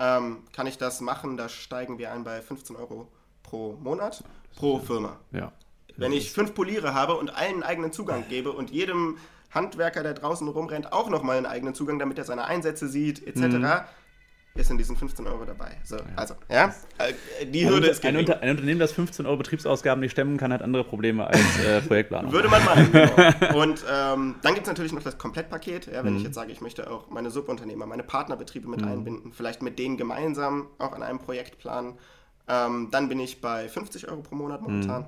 [0.00, 1.36] ähm, kann ich das machen.
[1.36, 3.06] Da steigen wir ein bei 15 Euro
[3.42, 4.24] pro Monat,
[4.56, 5.20] pro Firma.
[5.30, 5.52] Ja.
[5.96, 9.18] Wenn ich fünf Poliere habe und allen einen eigenen Zugang gebe und jedem
[9.50, 13.40] Handwerker, der draußen rumrennt, auch nochmal einen eigenen Zugang, damit er seine Einsätze sieht, etc.,
[13.40, 13.80] mhm
[14.54, 15.76] ist in diesen 15 Euro dabei.
[15.84, 16.02] So, ja.
[16.16, 20.00] Also, ja, äh, die Hürde ein, ist ein, Unter ein, Unternehmen, das 15 Euro Betriebsausgaben
[20.00, 22.32] nicht stemmen kann, hat andere Probleme als äh, Projektplanung.
[22.32, 23.54] Würde man meinen, genau.
[23.60, 25.86] Und ähm, dann gibt es natürlich noch das Komplettpaket.
[25.86, 26.18] Ja, wenn mhm.
[26.18, 28.88] ich jetzt sage, ich möchte auch meine Subunternehmer, meine Partnerbetriebe mit mhm.
[28.88, 31.98] einbinden, vielleicht mit denen gemeinsam auch an einem Projekt planen,
[32.48, 35.02] ähm, dann bin ich bei 50 Euro pro Monat momentan.
[35.02, 35.06] Mhm.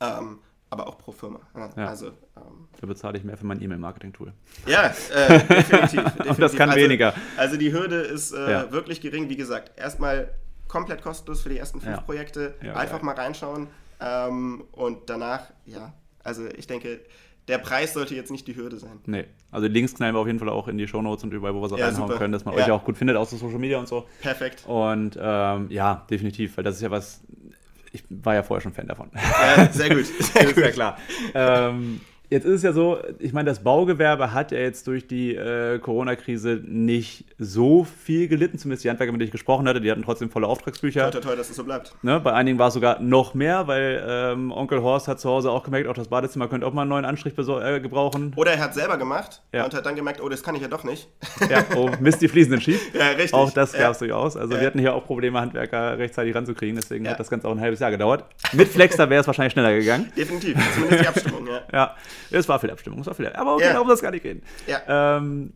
[0.00, 0.38] Ähm,
[0.70, 1.40] aber auch pro Firma.
[1.54, 1.86] Ja.
[1.86, 4.32] Also, ähm, da bezahle ich mehr für mein E-Mail-Marketing-Tool.
[4.66, 6.36] Ja, äh, definitiv, definitiv.
[6.36, 7.12] das kann also, weniger.
[7.36, 8.72] Also die Hürde ist äh, ja.
[8.72, 9.28] wirklich gering.
[9.28, 10.30] Wie gesagt, erstmal
[10.68, 12.02] komplett kostenlos für die ersten fünf ja.
[12.02, 12.54] Projekte.
[12.74, 13.66] Einfach mal reinschauen.
[14.00, 17.00] Ähm, und danach, ja, also ich denke,
[17.48, 19.00] der Preis sollte jetzt nicht die Hürde sein.
[19.06, 21.54] Nee, also die Links knallen wir auf jeden Fall auch in die Shownotes und überall,
[21.54, 22.18] wo wir es ja, reinhauen super.
[22.18, 24.06] können, dass man euch auch gut findet, außer Social Media und so.
[24.22, 24.64] Perfekt.
[24.66, 27.22] Und ähm, ja, definitiv, weil das ist ja was,
[27.92, 29.10] ich war ja vorher schon Fan davon.
[29.14, 30.06] Ja, sehr gut.
[30.32, 30.56] Sehr gut.
[30.56, 30.98] ja klar.
[31.34, 32.00] Ähm,
[32.30, 35.80] Jetzt ist es ja so, ich meine, das Baugewerbe hat ja jetzt durch die äh,
[35.80, 40.04] Corona-Krise nicht so viel gelitten, zumindest die Handwerker, mit denen ich gesprochen hatte, die hatten
[40.04, 41.10] trotzdem volle Auftragsbücher.
[41.10, 41.92] Toll, toll, dass es so bleibt.
[42.02, 42.20] Ne?
[42.20, 45.64] Bei einigen war es sogar noch mehr, weil ähm, Onkel Horst hat zu Hause auch
[45.64, 48.32] gemerkt, auch das Badezimmer könnte auch mal einen neuen Anstrich äh, gebrauchen.
[48.36, 49.64] Oder er hat selber gemacht ja.
[49.64, 51.08] und hat dann gemerkt, oh, das kann ich ja doch nicht.
[51.50, 52.94] Ja, oh, Mist, die Fliesen sind schief.
[52.94, 53.34] ja, richtig.
[53.34, 54.06] Auch das gab es ja.
[54.06, 54.36] durchaus.
[54.36, 57.60] Also wir hatten hier auch Probleme, Handwerker rechtzeitig ranzukriegen, deswegen hat das Ganze auch ein
[57.60, 58.24] halbes Jahr gedauert.
[58.52, 60.12] Mit Flexter wäre es wahrscheinlich schneller gegangen.
[60.16, 61.60] Definitiv, zumindest die Abstimmung, ja.
[61.72, 61.96] Ja,
[62.30, 63.36] es war viel Abstimmung muss auch vielleicht.
[63.36, 63.72] Aber okay, ja.
[63.72, 64.42] darum soll es gar nicht reden.
[64.66, 65.16] Ja.
[65.16, 65.52] Ähm,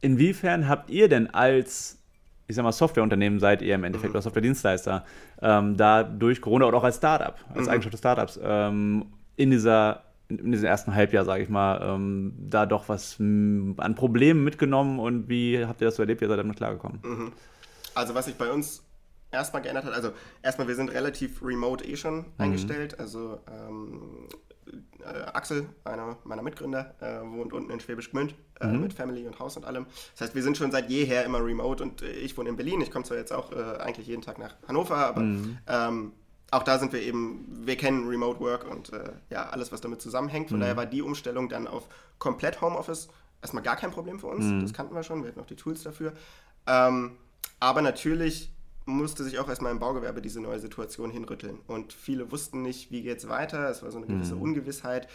[0.00, 1.98] inwiefern habt ihr denn als,
[2.46, 4.16] ich sag mal, Softwareunternehmen seid ihr im Endeffekt mhm.
[4.16, 5.04] oder Softwaredienstleister,
[5.42, 7.72] ähm, da durch Corona oder auch als Startup, als mhm.
[7.72, 12.66] Eigenschaft des Startups, ähm, in dieser in diesem ersten Halbjahr, sage ich mal, ähm, da
[12.66, 16.20] doch was an Problemen mitgenommen und wie habt ihr das so erlebt?
[16.20, 16.98] Wie seid ihr damit klargekommen?
[17.02, 17.32] Mhm.
[17.94, 18.82] Also was sich bei uns
[19.30, 22.24] erstmal geändert hat, also erstmal, wir sind relativ remote eh schon mhm.
[22.38, 24.28] eingestellt, also ähm,
[25.00, 28.80] äh, Axel, einer meiner Mitgründer, äh, wohnt unten in Schwäbisch Gmünd äh, mhm.
[28.80, 29.86] mit Family und Haus und allem.
[30.12, 32.80] Das heißt, wir sind schon seit jeher immer remote und äh, ich wohne in Berlin.
[32.80, 35.58] Ich komme zwar jetzt auch äh, eigentlich jeden Tag nach Hannover, aber mhm.
[35.66, 36.12] ähm,
[36.50, 40.00] auch da sind wir eben, wir kennen Remote Work und äh, ja, alles, was damit
[40.00, 40.48] zusammenhängt.
[40.48, 40.62] Von mhm.
[40.62, 43.08] daher war die Umstellung dann auf komplett Homeoffice
[43.42, 44.44] erstmal gar kein Problem für uns.
[44.44, 44.62] Mhm.
[44.62, 46.12] Das kannten wir schon, wir hatten auch die Tools dafür.
[46.66, 47.12] Ähm,
[47.60, 48.52] aber natürlich
[48.86, 51.58] musste sich auch erstmal im Baugewerbe diese neue Situation hinrütteln.
[51.66, 53.68] Und viele wussten nicht, wie geht es weiter.
[53.68, 54.42] Es war so eine gewisse mhm.
[54.42, 55.08] Ungewissheit.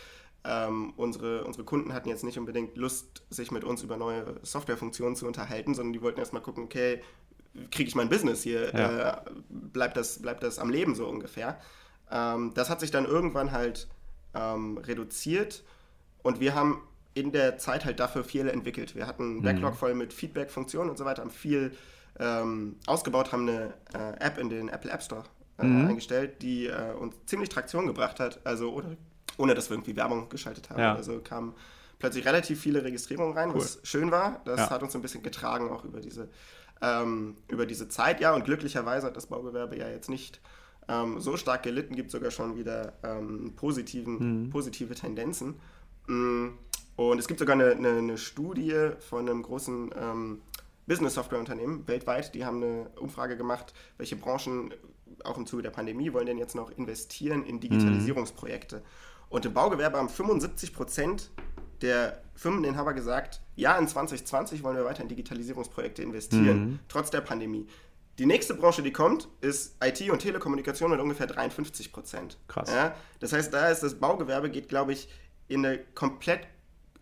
[0.44, 5.16] Ähm, unsere, unsere Kunden hatten jetzt nicht unbedingt Lust, sich mit uns über neue Softwarefunktionen
[5.16, 7.02] zu unterhalten, sondern die wollten erstmal gucken, okay,
[7.70, 9.10] kriege ich mein Business hier, ja.
[9.10, 11.60] äh, bleibt, das, bleibt das am Leben so ungefähr.
[12.10, 13.88] Ähm, das hat sich dann irgendwann halt
[14.34, 15.64] ähm, reduziert
[16.24, 16.82] und wir haben
[17.14, 18.96] in der Zeit halt dafür viel entwickelt.
[18.96, 19.44] Wir hatten einen mhm.
[19.44, 21.72] Backlog voll mit Feedback-Funktionen und so weiter, haben viel
[22.22, 25.24] ähm, ausgebaut, haben eine äh, App in den Apple App Store
[25.58, 25.90] äh, mhm.
[25.90, 28.40] eingestellt, die äh, uns ziemlich Traktion gebracht hat.
[28.46, 28.96] Also ohne,
[29.38, 30.80] ohne dass wir irgendwie Werbung geschaltet haben.
[30.80, 30.96] Ja.
[30.96, 31.56] Also kamen
[32.00, 33.58] plötzlich relativ viele Registrierungen rein, cool.
[33.58, 34.42] was schön war.
[34.46, 34.70] Das ja.
[34.70, 36.30] hat uns ein bisschen getragen auch über diese,
[36.82, 38.22] ähm, über diese Zeit.
[38.22, 40.40] Ja, und glücklicherweise hat das Baugewerbe ja jetzt nicht
[40.88, 44.50] ähm, so stark gelitten, gibt sogar schon wieder ähm, positiven, mhm.
[44.50, 45.60] positive Tendenzen.
[46.08, 46.50] Mm,
[46.96, 50.42] und es gibt sogar eine, eine, eine Studie von einem großen ähm,
[50.92, 54.74] Business-Software-Unternehmen weltweit, die haben eine Umfrage gemacht, welche Branchen
[55.24, 58.78] auch im Zuge der Pandemie wollen denn jetzt noch investieren in Digitalisierungsprojekte.
[58.78, 58.82] Mhm.
[59.30, 61.32] Und im Baugewerbe haben 75 Prozent
[61.82, 66.80] der Firmeninhaber gesagt, ja, in 2020 wollen wir weiter in Digitalisierungsprojekte investieren, mhm.
[66.90, 67.68] trotz der Pandemie.
[68.20, 72.38] Die nächste Branche, die kommt, ist IT und Telekommunikation mit ungefähr 53 Prozent.
[72.50, 72.70] Krass.
[72.70, 75.08] Ja, das heißt, da ist das Baugewerbe, geht, glaube ich,
[75.48, 76.42] in eine komplett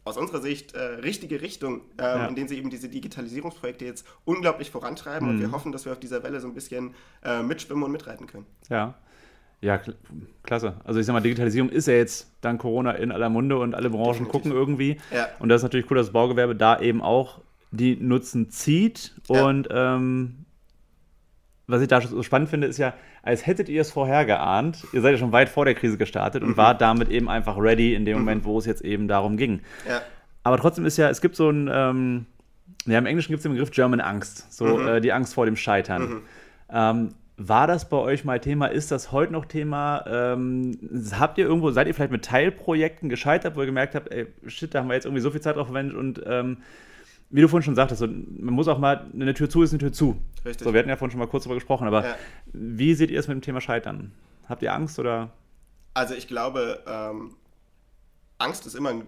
[0.10, 2.26] aus unserer Sicht äh, richtige Richtung, ähm, ja.
[2.28, 5.34] in denen sie eben diese Digitalisierungsprojekte jetzt unglaublich vorantreiben mhm.
[5.36, 6.94] und wir hoffen, dass wir auf dieser Welle so ein bisschen
[7.24, 8.46] äh, mitschwimmen und mitreiten können.
[8.70, 8.96] Ja.
[9.62, 9.82] Ja,
[10.44, 10.80] klasse.
[10.86, 13.90] Also ich sag mal, Digitalisierung ist ja jetzt dank Corona in aller Munde und alle
[13.90, 14.32] Branchen Definitiv.
[14.32, 14.98] gucken irgendwie.
[15.14, 15.28] Ja.
[15.40, 17.42] Und das ist natürlich cool, dass das Baugewerbe da eben auch
[17.72, 19.16] die Nutzen zieht.
[19.28, 19.46] Ja.
[19.46, 20.46] Und ähm,
[21.70, 25.02] was ich da so spannend finde, ist ja, als hättet ihr es vorher geahnt, ihr
[25.02, 26.58] seid ja schon weit vor der Krise gestartet und mhm.
[26.58, 28.24] wart damit eben einfach ready in dem mhm.
[28.24, 29.62] Moment, wo es jetzt eben darum ging.
[29.88, 30.02] Ja.
[30.44, 32.26] Aber trotzdem ist ja, es gibt so ein, ähm,
[32.86, 34.88] ja, im Englischen gibt es den Begriff German Angst, so mhm.
[34.88, 36.02] äh, die Angst vor dem Scheitern.
[36.02, 36.22] Mhm.
[36.72, 38.66] Ähm, war das bei euch mal Thema?
[38.66, 40.04] Ist das heute noch Thema?
[40.08, 40.78] Ähm,
[41.18, 44.74] habt ihr irgendwo, seid ihr vielleicht mit Teilprojekten gescheitert, wo ihr gemerkt habt, ey, shit,
[44.74, 46.58] da haben wir jetzt irgendwie so viel Zeit drauf verwendet und ähm,
[47.30, 49.80] wie du vorhin schon sagtest, so, man muss auch mal, eine Tür zu ist eine
[49.80, 50.20] Tür zu.
[50.46, 50.66] Richtig.
[50.66, 52.16] So, wir hatten ja vorhin schon mal kurz darüber gesprochen, aber ja.
[52.54, 54.14] wie seht ihr es mit dem Thema Scheitern?
[54.48, 55.32] Habt ihr Angst oder?
[55.94, 57.36] Also ich glaube, ähm,
[58.40, 59.04] Angst ist immer ein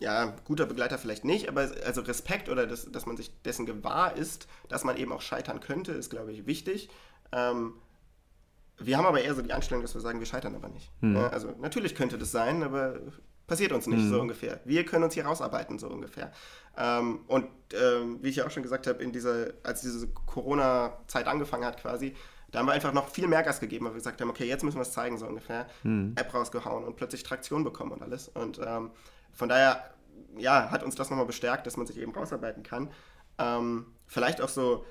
[0.00, 4.16] ja, guter Begleiter vielleicht nicht, aber also Respekt oder das, dass man sich dessen gewahr
[4.16, 6.88] ist, dass man eben auch scheitern könnte, ist, glaube ich, wichtig.
[7.32, 7.74] Ähm,
[8.78, 10.90] wir haben aber eher so die Einstellung, dass wir sagen, wir scheitern aber nicht.
[11.00, 11.16] Hm.
[11.16, 13.00] Ja, also natürlich könnte das sein, aber
[13.48, 14.10] passiert uns nicht, hm.
[14.10, 14.60] so ungefähr.
[14.64, 16.30] Wir können uns hier rausarbeiten, so ungefähr.
[16.76, 21.26] Ähm, und ähm, wie ich ja auch schon gesagt habe, in dieser, als diese Corona-Zeit
[21.26, 22.14] angefangen hat quasi,
[22.52, 24.62] da haben wir einfach noch viel mehr Gas gegeben, weil wir gesagt haben, okay, jetzt
[24.62, 25.66] müssen wir es zeigen, so ungefähr.
[25.82, 26.12] Hm.
[26.16, 28.28] App rausgehauen und plötzlich Traktion bekommen und alles.
[28.28, 28.90] Und ähm,
[29.32, 29.90] von daher,
[30.36, 32.90] ja, hat uns das nochmal bestärkt, dass man sich eben rausarbeiten kann.
[33.38, 34.84] Ähm, vielleicht auch so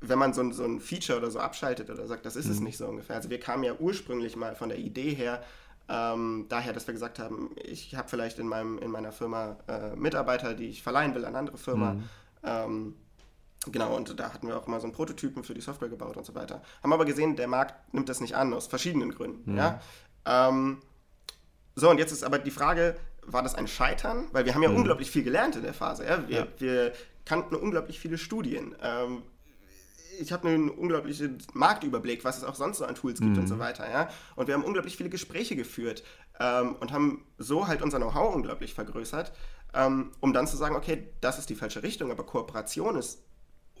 [0.00, 2.52] wenn man so, so ein Feature oder so abschaltet oder sagt, das ist mhm.
[2.52, 3.16] es nicht so ungefähr.
[3.16, 5.42] Also wir kamen ja ursprünglich mal von der Idee her,
[5.88, 9.96] ähm, daher, dass wir gesagt haben, ich habe vielleicht in, meinem, in meiner Firma äh,
[9.96, 11.94] Mitarbeiter, die ich verleihen will an andere Firma.
[11.94, 12.04] Mhm.
[12.44, 12.96] Ähm,
[13.66, 16.26] genau, und da hatten wir auch mal so einen Prototypen für die Software gebaut und
[16.26, 16.62] so weiter.
[16.82, 19.52] Haben aber gesehen, der Markt nimmt das nicht an, aus verschiedenen Gründen.
[19.52, 19.56] Mhm.
[19.56, 19.80] Ja?
[20.26, 20.78] Ähm,
[21.74, 24.28] so, und jetzt ist aber die Frage, war das ein Scheitern?
[24.32, 24.76] Weil wir haben ja mhm.
[24.76, 26.04] unglaublich viel gelernt in der Phase.
[26.04, 26.28] Ja?
[26.28, 26.46] Wir, ja.
[26.58, 26.92] wir
[27.24, 28.76] kannten unglaublich viele Studien.
[28.82, 29.22] Ähm,
[30.20, 33.40] ich habe einen unglaublichen Marktüberblick, was es auch sonst so an Tools gibt mhm.
[33.40, 33.88] und so weiter.
[33.90, 34.08] Ja?
[34.36, 36.02] Und wir haben unglaublich viele Gespräche geführt
[36.40, 39.32] ähm, und haben so halt unser Know-how unglaublich vergrößert,
[39.74, 43.22] ähm, um dann zu sagen, okay, das ist die falsche Richtung, aber Kooperation ist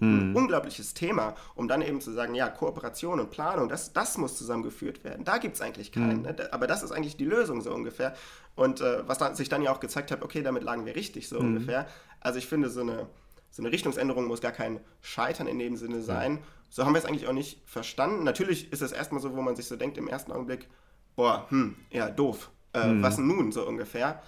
[0.00, 0.36] ein mhm.
[0.36, 5.02] unglaubliches Thema, um dann eben zu sagen, ja, Kooperation und Planung, das, das muss zusammengeführt
[5.02, 5.24] werden.
[5.24, 6.18] Da gibt es eigentlich keinen.
[6.18, 6.22] Mhm.
[6.22, 6.48] Ne?
[6.52, 8.14] Aber das ist eigentlich die Lösung so ungefähr.
[8.54, 11.28] Und äh, was dann, sich dann ja auch gezeigt hat, okay, damit lagen wir richtig
[11.28, 11.48] so mhm.
[11.48, 11.88] ungefähr.
[12.20, 13.08] Also ich finde so eine
[13.50, 16.36] so eine Richtungsänderung muss gar kein Scheitern in dem Sinne sein.
[16.36, 16.42] Ja.
[16.70, 18.24] So haben wir es eigentlich auch nicht verstanden.
[18.24, 20.68] Natürlich ist es erstmal so, wo man sich so denkt im ersten Augenblick,
[21.16, 22.50] boah, hm, ja, doof.
[22.72, 23.02] Äh, hm.
[23.02, 24.22] Was nun so ungefähr?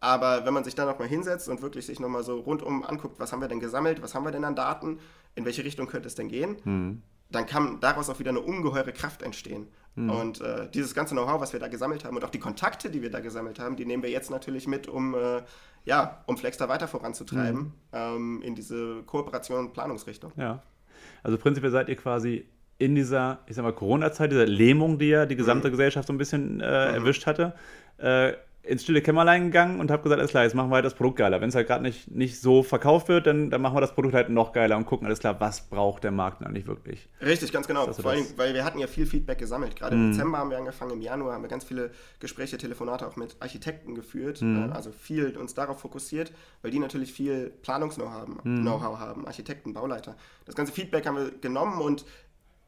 [0.00, 3.32] Aber wenn man sich dann nochmal hinsetzt und wirklich sich nochmal so rundum anguckt, was
[3.32, 5.00] haben wir denn gesammelt, was haben wir denn an Daten,
[5.34, 7.02] in welche Richtung könnte es denn gehen, hm.
[7.30, 9.68] dann kann daraus auch wieder eine ungeheure Kraft entstehen.
[9.94, 10.10] Hm.
[10.10, 13.00] Und äh, dieses ganze Know-how, was wir da gesammelt haben und auch die Kontakte, die
[13.00, 15.42] wir da gesammelt haben, die nehmen wir jetzt natürlich mit, um äh,
[15.86, 17.72] ja, um Flexter weiter voranzutreiben mhm.
[17.92, 20.32] ähm, in diese Kooperation und Planungsrichtung.
[20.36, 20.62] Ja.
[21.22, 22.44] Also prinzipiell seid ihr quasi
[22.78, 25.72] in dieser, ich sag mal, Corona-Zeit, dieser Lähmung, die ja die gesamte mhm.
[25.72, 26.94] Gesellschaft so ein bisschen äh, mhm.
[26.94, 27.54] erwischt hatte,
[27.98, 28.34] äh,
[28.66, 31.18] ins stille Kämmerlein gegangen und habe gesagt, alles klar, jetzt machen wir halt das Produkt
[31.18, 31.40] geiler.
[31.40, 34.14] Wenn es halt gerade nicht, nicht so verkauft wird, dann, dann machen wir das Produkt
[34.14, 37.08] halt noch geiler und gucken, alles klar, was braucht der Markt eigentlich wirklich.
[37.20, 37.92] Richtig, ganz genau.
[37.92, 39.76] Vor allem, weil wir hatten ja viel Feedback gesammelt.
[39.76, 40.12] Gerade im mhm.
[40.12, 43.94] Dezember haben wir angefangen, im Januar haben wir ganz viele Gespräche, Telefonate auch mit Architekten
[43.94, 44.72] geführt, mhm.
[44.72, 48.66] also viel uns darauf fokussiert, weil die natürlich viel Planungs-Know-how haben, mhm.
[48.76, 50.16] Haben, Architekten, Bauleiter.
[50.44, 52.04] Das ganze Feedback haben wir genommen und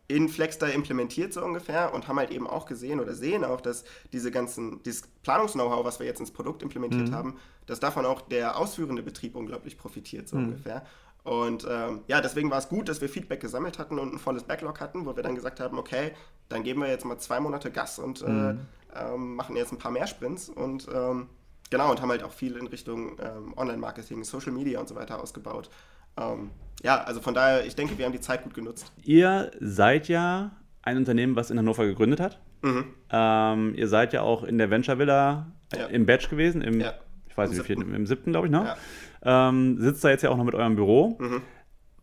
[0.09, 3.85] in Flexter implementiert so ungefähr und haben halt eben auch gesehen oder sehen auch, dass
[4.13, 7.15] diese ganzen, dieses Planungs-Know-how, was wir jetzt ins Produkt implementiert mhm.
[7.15, 10.45] haben, dass davon auch der ausführende Betrieb unglaublich profitiert so mhm.
[10.45, 10.87] ungefähr.
[11.25, 14.45] Und ähm, ja, deswegen war es gut, dass wir Feedback gesammelt hatten und ein volles
[14.45, 16.13] Backlog hatten, wo wir dann gesagt haben, okay,
[16.49, 18.61] dann geben wir jetzt mal zwei Monate Gas und äh, mhm.
[18.97, 21.27] ähm, machen jetzt ein paar mehr Sprints und ähm,
[21.69, 25.21] genau, und haben halt auch viel in Richtung ähm, Online-Marketing, Social Media und so weiter
[25.23, 25.69] ausgebaut.
[26.17, 26.51] Ähm,
[26.83, 28.93] ja, also von daher, ich denke, wir haben die Zeit gut genutzt.
[29.03, 32.41] Ihr seid ja ein Unternehmen, was in Hannover gegründet hat.
[32.63, 32.85] Mhm.
[33.11, 35.87] Ähm, ihr seid ja auch in der Venture Villa ja.
[35.87, 36.95] im Batch gewesen, im, ja.
[37.29, 38.77] ich weiß nicht, viel, im siebten, glaube ich, ne?
[39.25, 39.49] Ja.
[39.49, 41.17] Ähm, sitzt da jetzt ja auch noch mit eurem Büro.
[41.21, 41.43] Mhm.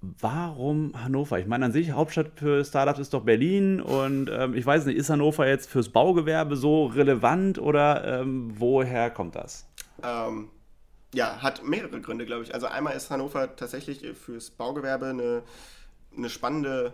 [0.02, 1.40] Warum Hannover?
[1.40, 4.98] Ich meine, an sich, Hauptstadt für Startups ist doch Berlin und ähm, ich weiß nicht,
[4.98, 9.68] ist Hannover jetzt fürs Baugewerbe so relevant oder ähm, woher kommt das?
[10.04, 10.50] Ähm,
[11.16, 12.54] ja, hat mehrere Gründe, glaube ich.
[12.54, 15.44] Also einmal ist Hannover tatsächlich fürs Baugewerbe eine,
[16.16, 16.94] eine spannende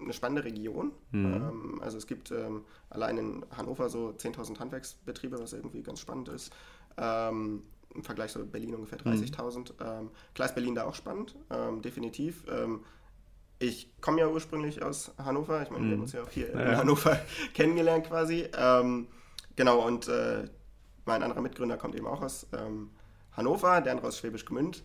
[0.00, 0.92] eine spannende Region.
[1.10, 1.34] Mhm.
[1.34, 6.28] Ähm, also es gibt ähm, allein in Hannover so 10.000 Handwerksbetriebe, was irgendwie ganz spannend
[6.28, 6.52] ist.
[6.96, 9.58] Ähm, Im Vergleich zu Berlin ungefähr 30.000.
[9.58, 9.66] Mhm.
[9.80, 12.44] Ähm, klar ist Berlin da auch spannend, ähm, definitiv.
[12.48, 12.84] Ähm,
[13.58, 15.60] ich komme ja ursprünglich aus Hannover.
[15.62, 15.88] Ich meine, mhm.
[15.88, 16.60] wir haben uns ja auch hier ja.
[16.60, 17.18] in Hannover
[17.54, 18.48] kennengelernt quasi.
[19.56, 20.44] genau, und äh,
[21.06, 22.46] mein anderer Mitgründer kommt eben auch aus
[23.38, 24.84] Hannover, der andere aus Schwäbisch Gmünd.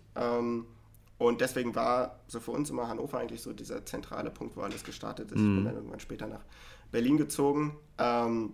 [1.24, 4.84] Und deswegen war so für uns immer Hannover eigentlich so dieser zentrale Punkt, wo alles
[4.84, 5.40] gestartet ist.
[5.40, 5.44] Mhm.
[5.44, 5.66] Ich bin mhm.
[5.66, 6.44] dann irgendwann später nach
[6.92, 7.78] Berlin gezogen.
[7.98, 8.54] Ähm,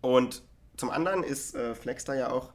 [0.00, 0.42] und
[0.76, 2.52] zum anderen ist äh, Flexstar ja auch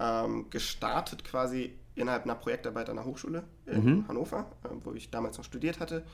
[0.00, 4.08] ähm, gestartet quasi innerhalb einer Projektarbeit an der Hochschule in mhm.
[4.08, 6.04] Hannover, äh, wo ich damals noch studiert hatte.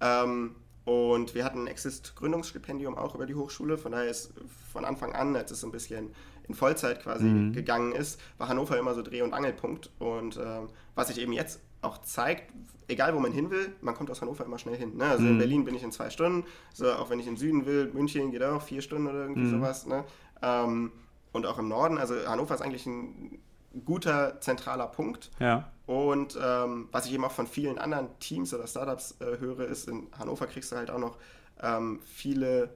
[0.00, 3.78] Ähm, und wir hatten ein Exist-Gründungsstipendium auch über die Hochschule.
[3.78, 4.34] Von daher ist
[4.72, 6.10] von Anfang an, als es so ein bisschen
[6.48, 7.52] in Vollzeit quasi mhm.
[7.52, 9.90] gegangen ist, war Hannover immer so Dreh- und Angelpunkt.
[9.98, 12.52] Und ähm, was ich eben jetzt auch zeigt,
[12.88, 14.96] egal wo man hin will, man kommt aus Hannover immer schnell hin.
[14.96, 15.04] Ne?
[15.04, 15.30] Also mhm.
[15.30, 18.30] in Berlin bin ich in zwei Stunden, so, auch wenn ich in Süden will, München
[18.30, 19.50] geht auch vier Stunden oder irgendwie mhm.
[19.50, 19.86] sowas.
[19.86, 20.04] Ne?
[20.42, 20.92] Ähm,
[21.32, 23.38] und auch im Norden, also Hannover ist eigentlich ein
[23.84, 25.30] guter zentraler Punkt.
[25.40, 25.70] Ja.
[25.86, 29.88] Und ähm, was ich eben auch von vielen anderen Teams oder Startups äh, höre, ist,
[29.88, 31.18] in Hannover kriegst du halt auch noch
[31.60, 32.74] ähm, viele,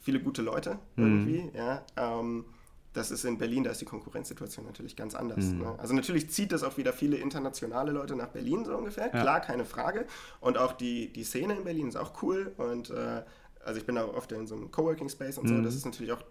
[0.00, 1.04] viele gute Leute mhm.
[1.04, 1.56] irgendwie.
[1.56, 1.82] Ja?
[1.96, 2.44] Ähm,
[2.94, 5.44] das ist in Berlin, da ist die Konkurrenzsituation natürlich ganz anders.
[5.44, 5.58] Mhm.
[5.58, 5.74] Ne?
[5.78, 9.20] Also natürlich zieht das auch wieder viele internationale Leute nach Berlin so ungefähr, ja.
[9.20, 10.06] klar, keine Frage.
[10.40, 12.54] Und auch die, die Szene in Berlin ist auch cool.
[12.56, 13.22] Und äh,
[13.64, 15.56] also ich bin auch oft in so einem Coworking Space und mhm.
[15.56, 16.22] so, das ist natürlich auch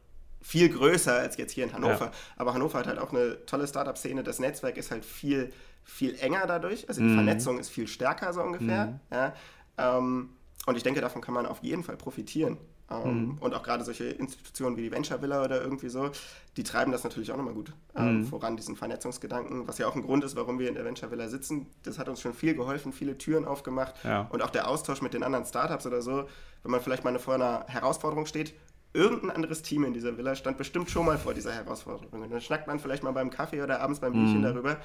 [0.41, 2.05] viel größer als jetzt hier in Hannover.
[2.05, 2.11] Ja.
[2.37, 4.23] Aber Hannover hat halt auch eine tolle Startup-Szene.
[4.23, 5.51] Das Netzwerk ist halt viel,
[5.83, 6.87] viel enger dadurch.
[6.87, 7.15] Also die mhm.
[7.15, 8.85] Vernetzung ist viel stärker so ungefähr.
[8.85, 8.99] Mhm.
[9.11, 9.33] Ja?
[9.77, 10.29] Ähm,
[10.65, 12.57] und ich denke, davon kann man auf jeden Fall profitieren.
[12.89, 13.37] Ähm, mhm.
[13.39, 16.11] Und auch gerade solche Institutionen wie die Venture Villa oder irgendwie so,
[16.57, 18.25] die treiben das natürlich auch nochmal gut ähm, mhm.
[18.25, 21.27] voran, diesen Vernetzungsgedanken, was ja auch ein Grund ist, warum wir in der Venture Villa
[21.27, 21.67] sitzen.
[21.83, 24.27] Das hat uns schon viel geholfen, viele Türen aufgemacht ja.
[24.31, 26.27] und auch der Austausch mit den anderen Startups oder so,
[26.63, 28.53] wenn man vielleicht mal vor einer Herausforderung steht.
[28.95, 32.09] Irgendein anderes Team in dieser Villa stand bestimmt schon mal vor dieser Herausforderung.
[32.11, 34.43] Und dann schnackt man vielleicht mal beim Kaffee oder abends beim Bierchen mhm.
[34.43, 34.77] darüber.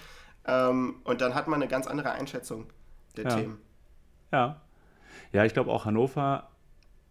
[0.47, 2.67] Ähm, und dann hat man eine ganz andere Einschätzung
[3.17, 3.37] der ja.
[3.37, 3.59] Themen.
[4.33, 4.61] Ja.
[5.33, 6.49] Ja, ich glaube auch Hannover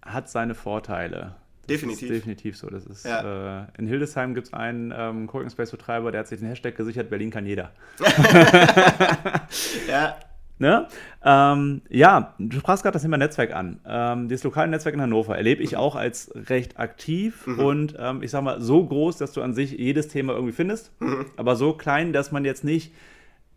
[0.08, 1.36] hat seine Vorteile.
[1.70, 2.10] definitiv.
[2.10, 2.70] definitiv so.
[2.70, 3.64] Das ist, ja.
[3.64, 6.76] äh, in Hildesheim gibt es einen ähm, Coworking Space Betreiber, der hat sich den Hashtag
[6.76, 7.72] gesichert, Berlin kann jeder.
[9.90, 10.16] ja.
[10.60, 10.88] Ne?
[11.24, 13.80] Ähm, ja, du sprachst gerade das Thema Netzwerk an.
[13.86, 15.78] Ähm, das lokale Netzwerk in Hannover erlebe ich mhm.
[15.78, 17.60] auch als recht aktiv mhm.
[17.60, 21.00] und ähm, ich sag mal so groß, dass du an sich jedes Thema irgendwie findest,
[21.00, 21.28] mhm.
[21.36, 22.92] aber so klein, dass man jetzt nicht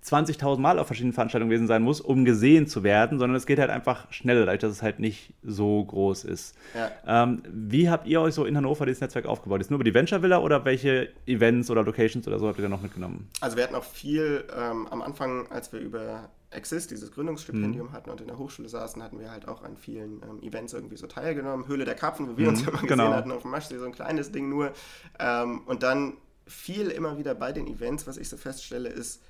[0.04, 3.58] 20.000 Mal auf verschiedenen Veranstaltungen gewesen sein muss, um gesehen zu werden, sondern es geht
[3.58, 6.56] halt einfach schneller, dadurch, dass es halt nicht so groß ist.
[6.74, 7.24] Ja.
[7.24, 9.60] Ähm, wie habt ihr euch so in Hannover dieses Netzwerk aufgebaut?
[9.60, 12.62] Ist nur über die Venture Villa oder welche Events oder Locations oder so habt ihr
[12.62, 13.28] da noch mitgenommen?
[13.40, 17.92] Also wir hatten auch viel ähm, am Anfang, als wir über Exist, dieses Gründungsstipendium mhm.
[17.92, 20.96] hatten und in der Hochschule saßen, hatten wir halt auch an vielen ähm, Events irgendwie
[20.96, 21.68] so teilgenommen.
[21.68, 23.12] Höhle der Karpfen, wo wir mhm, uns immer gesehen genau.
[23.12, 24.72] hatten auf dem Maschsee, so ein kleines Ding nur.
[25.18, 26.14] Ähm, und dann
[26.46, 29.22] viel immer wieder bei den Events, was ich so feststelle, ist,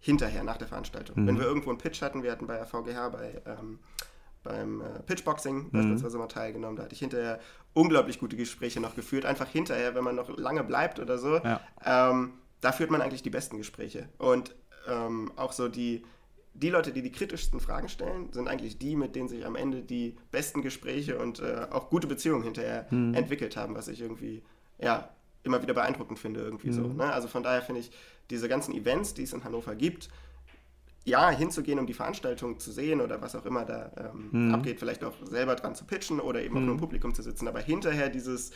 [0.00, 1.22] hinterher, nach der Veranstaltung.
[1.22, 1.26] Mhm.
[1.26, 3.78] Wenn wir irgendwo einen Pitch hatten, wir hatten bei der VGH bei, ähm,
[4.42, 5.70] beim äh, Pitchboxing mhm.
[5.72, 7.40] beispielsweise mal teilgenommen, da hatte ich hinterher
[7.74, 11.38] unglaublich gute Gespräche noch geführt, einfach hinterher, wenn man noch lange bleibt oder so.
[11.38, 11.60] Ja.
[11.84, 14.08] Ähm, da führt man eigentlich die besten Gespräche.
[14.18, 14.54] Und
[14.88, 16.04] ähm, auch so die,
[16.54, 19.82] die Leute, die die kritischsten Fragen stellen, sind eigentlich die, mit denen sich am Ende
[19.82, 23.14] die besten Gespräche und äh, auch gute Beziehungen hinterher mhm.
[23.14, 24.42] entwickelt haben, was ich irgendwie
[24.78, 25.08] ja,
[25.46, 26.72] immer wieder beeindruckend finde, irgendwie mhm.
[26.72, 26.82] so.
[26.88, 27.12] Ne?
[27.12, 27.90] Also von daher finde ich,
[28.30, 30.08] diese ganzen Events, die es in Hannover gibt,
[31.06, 34.54] ja, hinzugehen, um die Veranstaltung zu sehen oder was auch immer da ähm, mhm.
[34.54, 36.60] abgeht, vielleicht auch selber dran zu pitchen oder eben mhm.
[36.60, 38.50] auch nur im Publikum zu sitzen, aber hinterher dieses,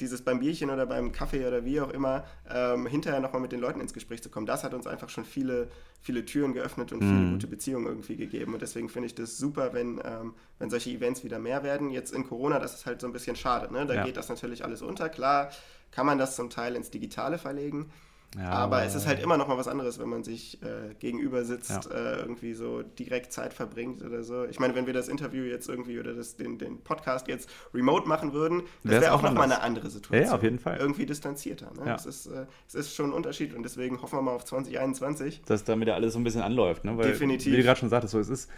[0.00, 3.60] dieses beim Bierchen oder beim Kaffee oder wie auch immer, ähm, hinterher nochmal mit den
[3.60, 5.68] Leuten ins Gespräch zu kommen, das hat uns einfach schon viele,
[6.00, 7.08] viele Türen geöffnet und mhm.
[7.08, 8.54] viele gute Beziehungen irgendwie gegeben.
[8.54, 11.90] Und deswegen finde ich das super, wenn, ähm, wenn solche Events wieder mehr werden.
[11.90, 13.72] Jetzt in Corona, das ist halt so ein bisschen schade.
[13.72, 13.86] Ne?
[13.86, 14.04] Da ja.
[14.04, 15.08] geht das natürlich alles unter.
[15.08, 15.50] Klar
[15.92, 17.90] kann man das zum Teil ins Digitale verlegen.
[18.36, 20.94] Ja, aber, aber, es ist halt immer noch mal was anderes, wenn man sich äh,
[20.98, 21.90] gegenüber sitzt, ja.
[21.90, 24.46] äh, irgendwie so direkt Zeit verbringt oder so.
[24.46, 28.08] Ich meine, wenn wir das Interview jetzt irgendwie oder das, den, den Podcast jetzt remote
[28.08, 30.30] machen würden, das wäre auch noch mal eine andere Situation.
[30.30, 30.78] Ja, auf jeden Fall.
[30.78, 31.72] Irgendwie distanzierter.
[31.78, 31.88] Ne?
[31.88, 31.94] Ja.
[31.94, 35.42] Es, ist, äh, es ist schon ein Unterschied und deswegen hoffen wir mal auf 2021.
[35.44, 36.86] Dass damit ja alles so ein bisschen anläuft.
[36.86, 36.96] Ne?
[36.96, 37.52] Weil, Definitiv.
[37.52, 38.48] Wie du gerade schon sagtest, so es ist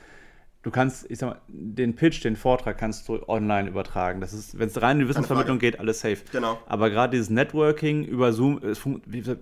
[0.64, 4.20] du kannst, ich sag mal, den Pitch, den Vortrag kannst du online übertragen.
[4.20, 6.18] Das ist, wenn es rein in die Wissensvermittlung geht, alles safe.
[6.32, 6.58] Genau.
[6.66, 8.82] Aber gerade dieses Networking über Zoom, es,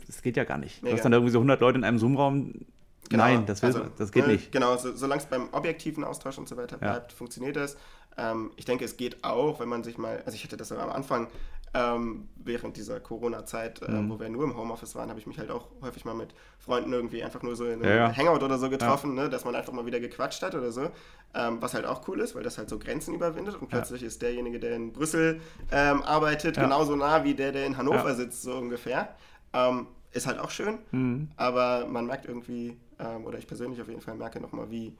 [0.06, 0.82] das geht ja gar nicht.
[0.84, 2.66] Du hast dann irgendwie so 100 Leute in einem Zoom-Raum.
[3.08, 3.24] Genau.
[3.24, 4.52] Nein, das, will, also, das geht ne, nicht.
[4.52, 7.16] Genau, so, solange es beim objektiven Austausch und so weiter bleibt, ja.
[7.16, 7.76] funktioniert das.
[8.16, 10.90] Ähm, ich denke, es geht auch, wenn man sich mal, also ich hatte das am
[10.90, 11.28] Anfang
[11.74, 14.10] ähm, während dieser Corona-Zeit, äh, mhm.
[14.10, 16.92] wo wir nur im Homeoffice waren, habe ich mich halt auch häufig mal mit Freunden
[16.92, 18.16] irgendwie einfach nur so in einem ja, ja.
[18.16, 19.24] Hangout oder so getroffen, ja.
[19.24, 20.90] ne, dass man einfach mal wieder gequatscht hat oder so.
[21.34, 24.20] Ähm, was halt auch cool ist, weil das halt so Grenzen überwindet und plötzlich ist
[24.20, 28.54] derjenige, der in Brüssel ähm, arbeitet, genauso nah wie der, der in Hannover sitzt, so
[28.54, 29.14] ungefähr.
[29.54, 31.30] Ähm, ist halt auch schön, mhm.
[31.36, 34.94] aber man merkt irgendwie, ähm, oder ich persönlich auf jeden Fall merke nochmal, wie,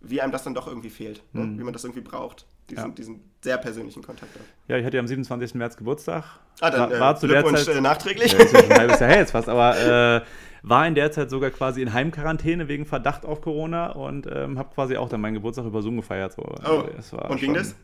[0.00, 1.42] wie einem das dann doch irgendwie fehlt, ne?
[1.42, 1.58] mhm.
[1.60, 2.94] wie man das irgendwie braucht diesen, ja.
[2.94, 4.42] diesen sehr persönlichen Kontakt hat.
[4.68, 5.54] Ja, ich hatte ja am 27.
[5.54, 6.24] März Geburtstag.
[6.60, 8.32] Ah, dann war, war äh, zu der Zeit, nachträglich.
[8.32, 10.20] Ja, ein halbes Jahr her jetzt fast, aber äh,
[10.62, 14.72] war in der Zeit sogar quasi in Heimquarantäne wegen Verdacht auf Corona und ähm, habe
[14.74, 16.32] quasi auch dann meinen Geburtstag über Zoom gefeiert.
[16.32, 16.42] So.
[16.42, 17.74] Oh, also, und schon, ging das?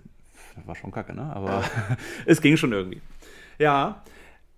[0.56, 1.30] Das war schon kacke, ne?
[1.34, 1.64] Aber ja.
[2.26, 3.00] es ging schon irgendwie.
[3.58, 4.02] Ja,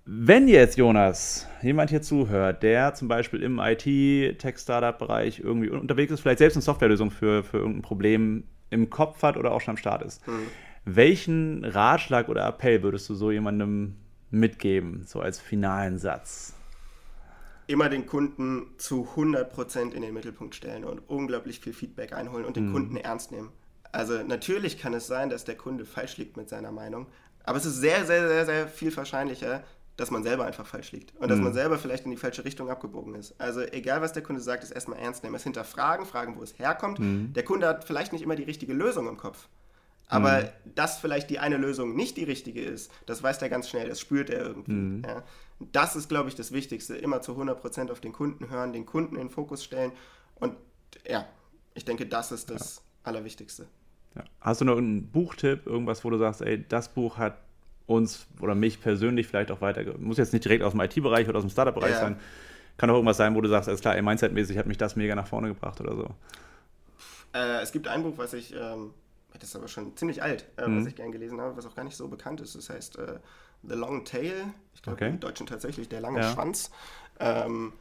[0.04, 6.38] wenn jetzt, Jonas, jemand hier zuhört, der zum Beispiel im IT-Tech-Startup-Bereich irgendwie unterwegs ist, vielleicht
[6.38, 10.02] selbst eine Softwarelösung für, für irgendein Problem im Kopf hat oder auch schon am Start
[10.02, 10.26] ist.
[10.26, 10.46] Mhm.
[10.84, 13.96] Welchen Ratschlag oder Appell würdest du so jemandem
[14.30, 16.54] mitgeben, so als finalen Satz?
[17.66, 22.56] Immer den Kunden zu 100% in den Mittelpunkt stellen und unglaublich viel Feedback einholen und
[22.56, 22.72] den mhm.
[22.72, 23.50] Kunden ernst nehmen.
[23.92, 27.06] Also natürlich kann es sein, dass der Kunde falsch liegt mit seiner Meinung,
[27.44, 29.64] aber es ist sehr, sehr, sehr, sehr viel wahrscheinlicher,
[29.96, 31.44] dass man selber einfach falsch liegt und dass mhm.
[31.44, 33.38] man selber vielleicht in die falsche Richtung abgebogen ist.
[33.38, 36.58] Also egal, was der Kunde sagt, ist erstmal ernst nehmen, es hinterfragen, fragen, wo es
[36.58, 36.98] herkommt.
[36.98, 37.32] Mhm.
[37.34, 39.48] Der Kunde hat vielleicht nicht immer die richtige Lösung im Kopf.
[40.10, 40.74] Aber mhm.
[40.74, 44.00] dass vielleicht die eine Lösung nicht die richtige ist, das weiß der ganz schnell, das
[44.00, 44.72] spürt er irgendwie.
[44.72, 45.02] Mhm.
[45.06, 45.22] Ja.
[45.72, 46.96] Das ist, glaube ich, das Wichtigste.
[46.96, 49.92] Immer zu 100% auf den Kunden hören, den Kunden in den Fokus stellen.
[50.36, 50.56] Und
[51.06, 51.26] ja,
[51.74, 52.82] ich denke, das ist das ja.
[53.04, 53.66] Allerwichtigste.
[54.16, 54.24] Ja.
[54.40, 57.36] Hast du noch einen Buchtipp, irgendwas, wo du sagst, ey, das Buch hat
[57.90, 61.38] uns oder mich persönlich vielleicht auch weiter, muss jetzt nicht direkt aus dem IT-Bereich oder
[61.38, 62.00] aus dem Startup-Bereich ja.
[62.00, 62.20] sein,
[62.76, 65.26] kann auch irgendwas sein, wo du sagst, alles klar, Mindset-mäßig hat mich das mega nach
[65.26, 66.08] vorne gebracht oder so.
[67.34, 68.94] Äh, es gibt ein Buch, was ich, ähm,
[69.34, 70.80] das ist aber schon ziemlich alt, äh, mhm.
[70.80, 72.54] was ich gern gelesen habe, was auch gar nicht so bekannt ist.
[72.54, 73.18] Das heißt äh,
[73.62, 74.34] The Long Tail,
[74.74, 75.08] ich glaube okay.
[75.10, 76.32] im Deutschen tatsächlich der lange ja.
[76.32, 76.70] Schwanz.
[77.18, 77.72] Ähm,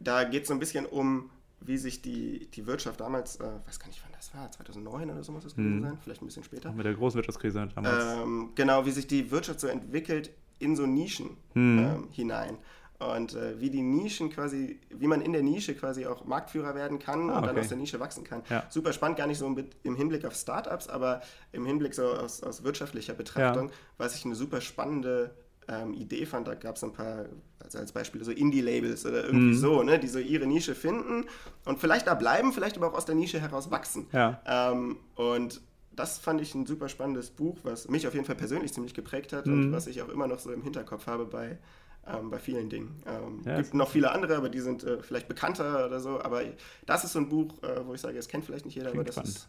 [0.00, 1.30] da geht es so ein bisschen um,
[1.66, 5.22] wie sich die, die Wirtschaft damals, äh, weiß gar nicht wann das war, 2009 oder
[5.22, 5.82] so muss das gewesen mhm.
[5.82, 6.72] sein, vielleicht ein bisschen später.
[6.72, 8.22] Mit der großen Wirtschaftskrise damals.
[8.22, 11.78] Ähm, genau, wie sich die Wirtschaft so entwickelt in so Nischen mhm.
[11.78, 12.58] ähm, hinein.
[12.98, 16.98] Und äh, wie die Nischen quasi, wie man in der Nische quasi auch Marktführer werden
[16.98, 18.42] kann ah, und dann aus der Nische wachsen kann.
[18.48, 18.64] Ja.
[18.68, 22.62] Super spannend, gar nicht so im Hinblick auf Startups, aber im Hinblick so aus, aus
[22.62, 23.74] wirtschaftlicher Betrachtung, ja.
[23.98, 25.34] was ich eine super spannende
[25.68, 26.48] ähm, Idee fand.
[26.48, 27.26] Da gab es ein paar,
[27.58, 29.58] also als Beispiel so Indie-Labels oder irgendwie mhm.
[29.58, 31.24] so, ne, die so ihre Nische finden
[31.64, 34.06] und vielleicht da bleiben, vielleicht aber auch aus der Nische heraus wachsen.
[34.12, 34.40] Ja.
[34.46, 35.60] Ähm, und
[35.94, 39.32] das fand ich ein super spannendes Buch, was mich auf jeden Fall persönlich ziemlich geprägt
[39.32, 39.52] hat mhm.
[39.52, 41.58] und was ich auch immer noch so im Hinterkopf habe bei,
[42.06, 43.02] ähm, bei vielen Dingen.
[43.06, 46.20] Ähm, ja, gibt noch viele andere, aber die sind äh, vielleicht bekannter oder so.
[46.22, 46.42] Aber
[46.86, 49.04] das ist so ein Buch, äh, wo ich sage, es kennt vielleicht nicht jeder, aber
[49.04, 49.36] das spannend.
[49.36, 49.48] ist.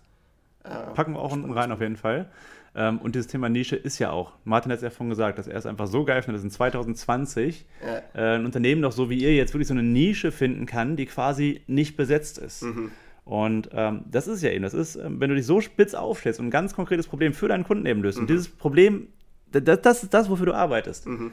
[0.64, 2.30] Äh, Packen wir auch unten rein auf jeden Fall.
[2.76, 5.47] Ähm, und dieses Thema Nische ist ja auch, Martin hat es ja vorhin gesagt, dass
[5.47, 7.97] er es einfach so geil findet, dass in 2020 ja.
[8.13, 11.05] äh, ein Unternehmen doch so wie ihr jetzt wirklich so eine Nische finden kann, die
[11.05, 12.63] quasi nicht besetzt ist.
[12.63, 12.91] Mhm.
[13.26, 16.39] Und ähm, das ist ja eben, das ist, ähm, wenn du dich so spitz aufstellst
[16.39, 18.17] und ein ganz konkretes Problem für deinen Kunden eben löst.
[18.17, 18.24] Mhm.
[18.24, 19.07] Und dieses Problem,
[19.51, 21.07] das, das, ist das, wofür du arbeitest.
[21.07, 21.32] Mhm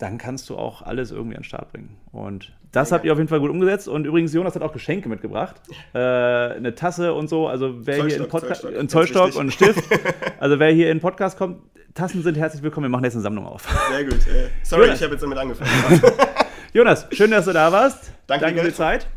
[0.00, 1.96] dann kannst du auch alles irgendwie an den Start bringen.
[2.10, 3.86] Und das ja, habt ihr auf jeden Fall gut umgesetzt.
[3.86, 5.56] Und übrigens, Jonas hat auch Geschenke mitgebracht.
[5.92, 7.48] Äh, eine Tasse und so.
[7.48, 9.82] Also wer Zollstock, hier in Podcast, ein Zollstock und ein Stift.
[10.38, 11.58] also wer hier in den Podcast kommt,
[11.94, 12.84] Tassen sind herzlich willkommen.
[12.84, 13.66] Wir machen jetzt eine Sammlung auf.
[13.90, 14.24] Sehr gut.
[14.28, 14.98] Äh, sorry, Jonas.
[14.98, 16.00] ich habe jetzt damit angefangen.
[16.72, 18.12] Jonas, schön, dass du da warst.
[18.28, 19.08] Danke, Danke für die Zeit.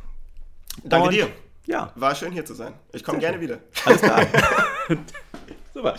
[0.83, 1.27] Danke und, dir.
[1.67, 1.91] Ja.
[1.95, 2.73] War schön hier zu sein.
[2.91, 3.59] Ich komme gerne wieder.
[3.85, 4.25] Alles klar.
[5.75, 5.95] Super.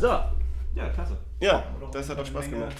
[0.00, 0.06] So.
[0.06, 1.16] Ja, klasse.
[1.40, 2.76] Ja, das hat auch Spaß gemacht.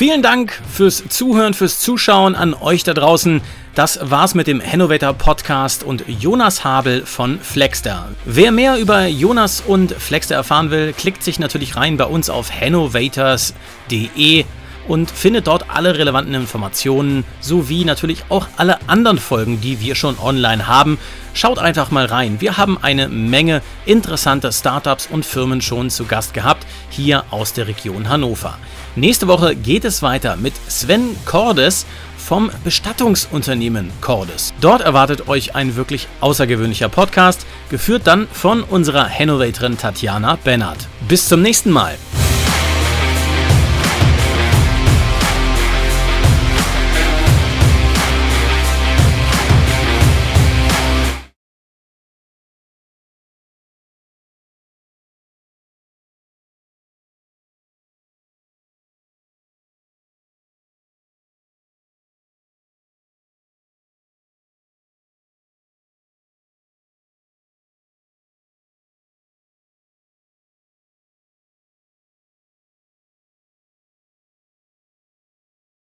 [0.00, 3.42] Vielen Dank fürs Zuhören, fürs Zuschauen an euch da draußen.
[3.74, 8.08] Das war's mit dem Hannover Podcast und Jonas Habel von Flexter.
[8.24, 12.50] Wer mehr über Jonas und Flexter erfahren will, klickt sich natürlich rein bei uns auf
[12.50, 14.44] hannovators.de
[14.88, 20.18] und findet dort alle relevanten Informationen sowie natürlich auch alle anderen Folgen, die wir schon
[20.18, 20.98] online haben.
[21.32, 22.40] Schaut einfach mal rein.
[22.40, 27.68] Wir haben eine Menge interessanter Startups und Firmen schon zu Gast gehabt, hier aus der
[27.68, 28.58] Region Hannover.
[28.96, 31.86] Nächste Woche geht es weiter mit Sven Cordes
[32.16, 34.52] vom Bestattungsunternehmen Cordes.
[34.60, 40.88] Dort erwartet euch ein wirklich außergewöhnlicher Podcast, geführt dann von unserer Hannovatorin Tatjana Bennert.
[41.08, 41.96] Bis zum nächsten Mal.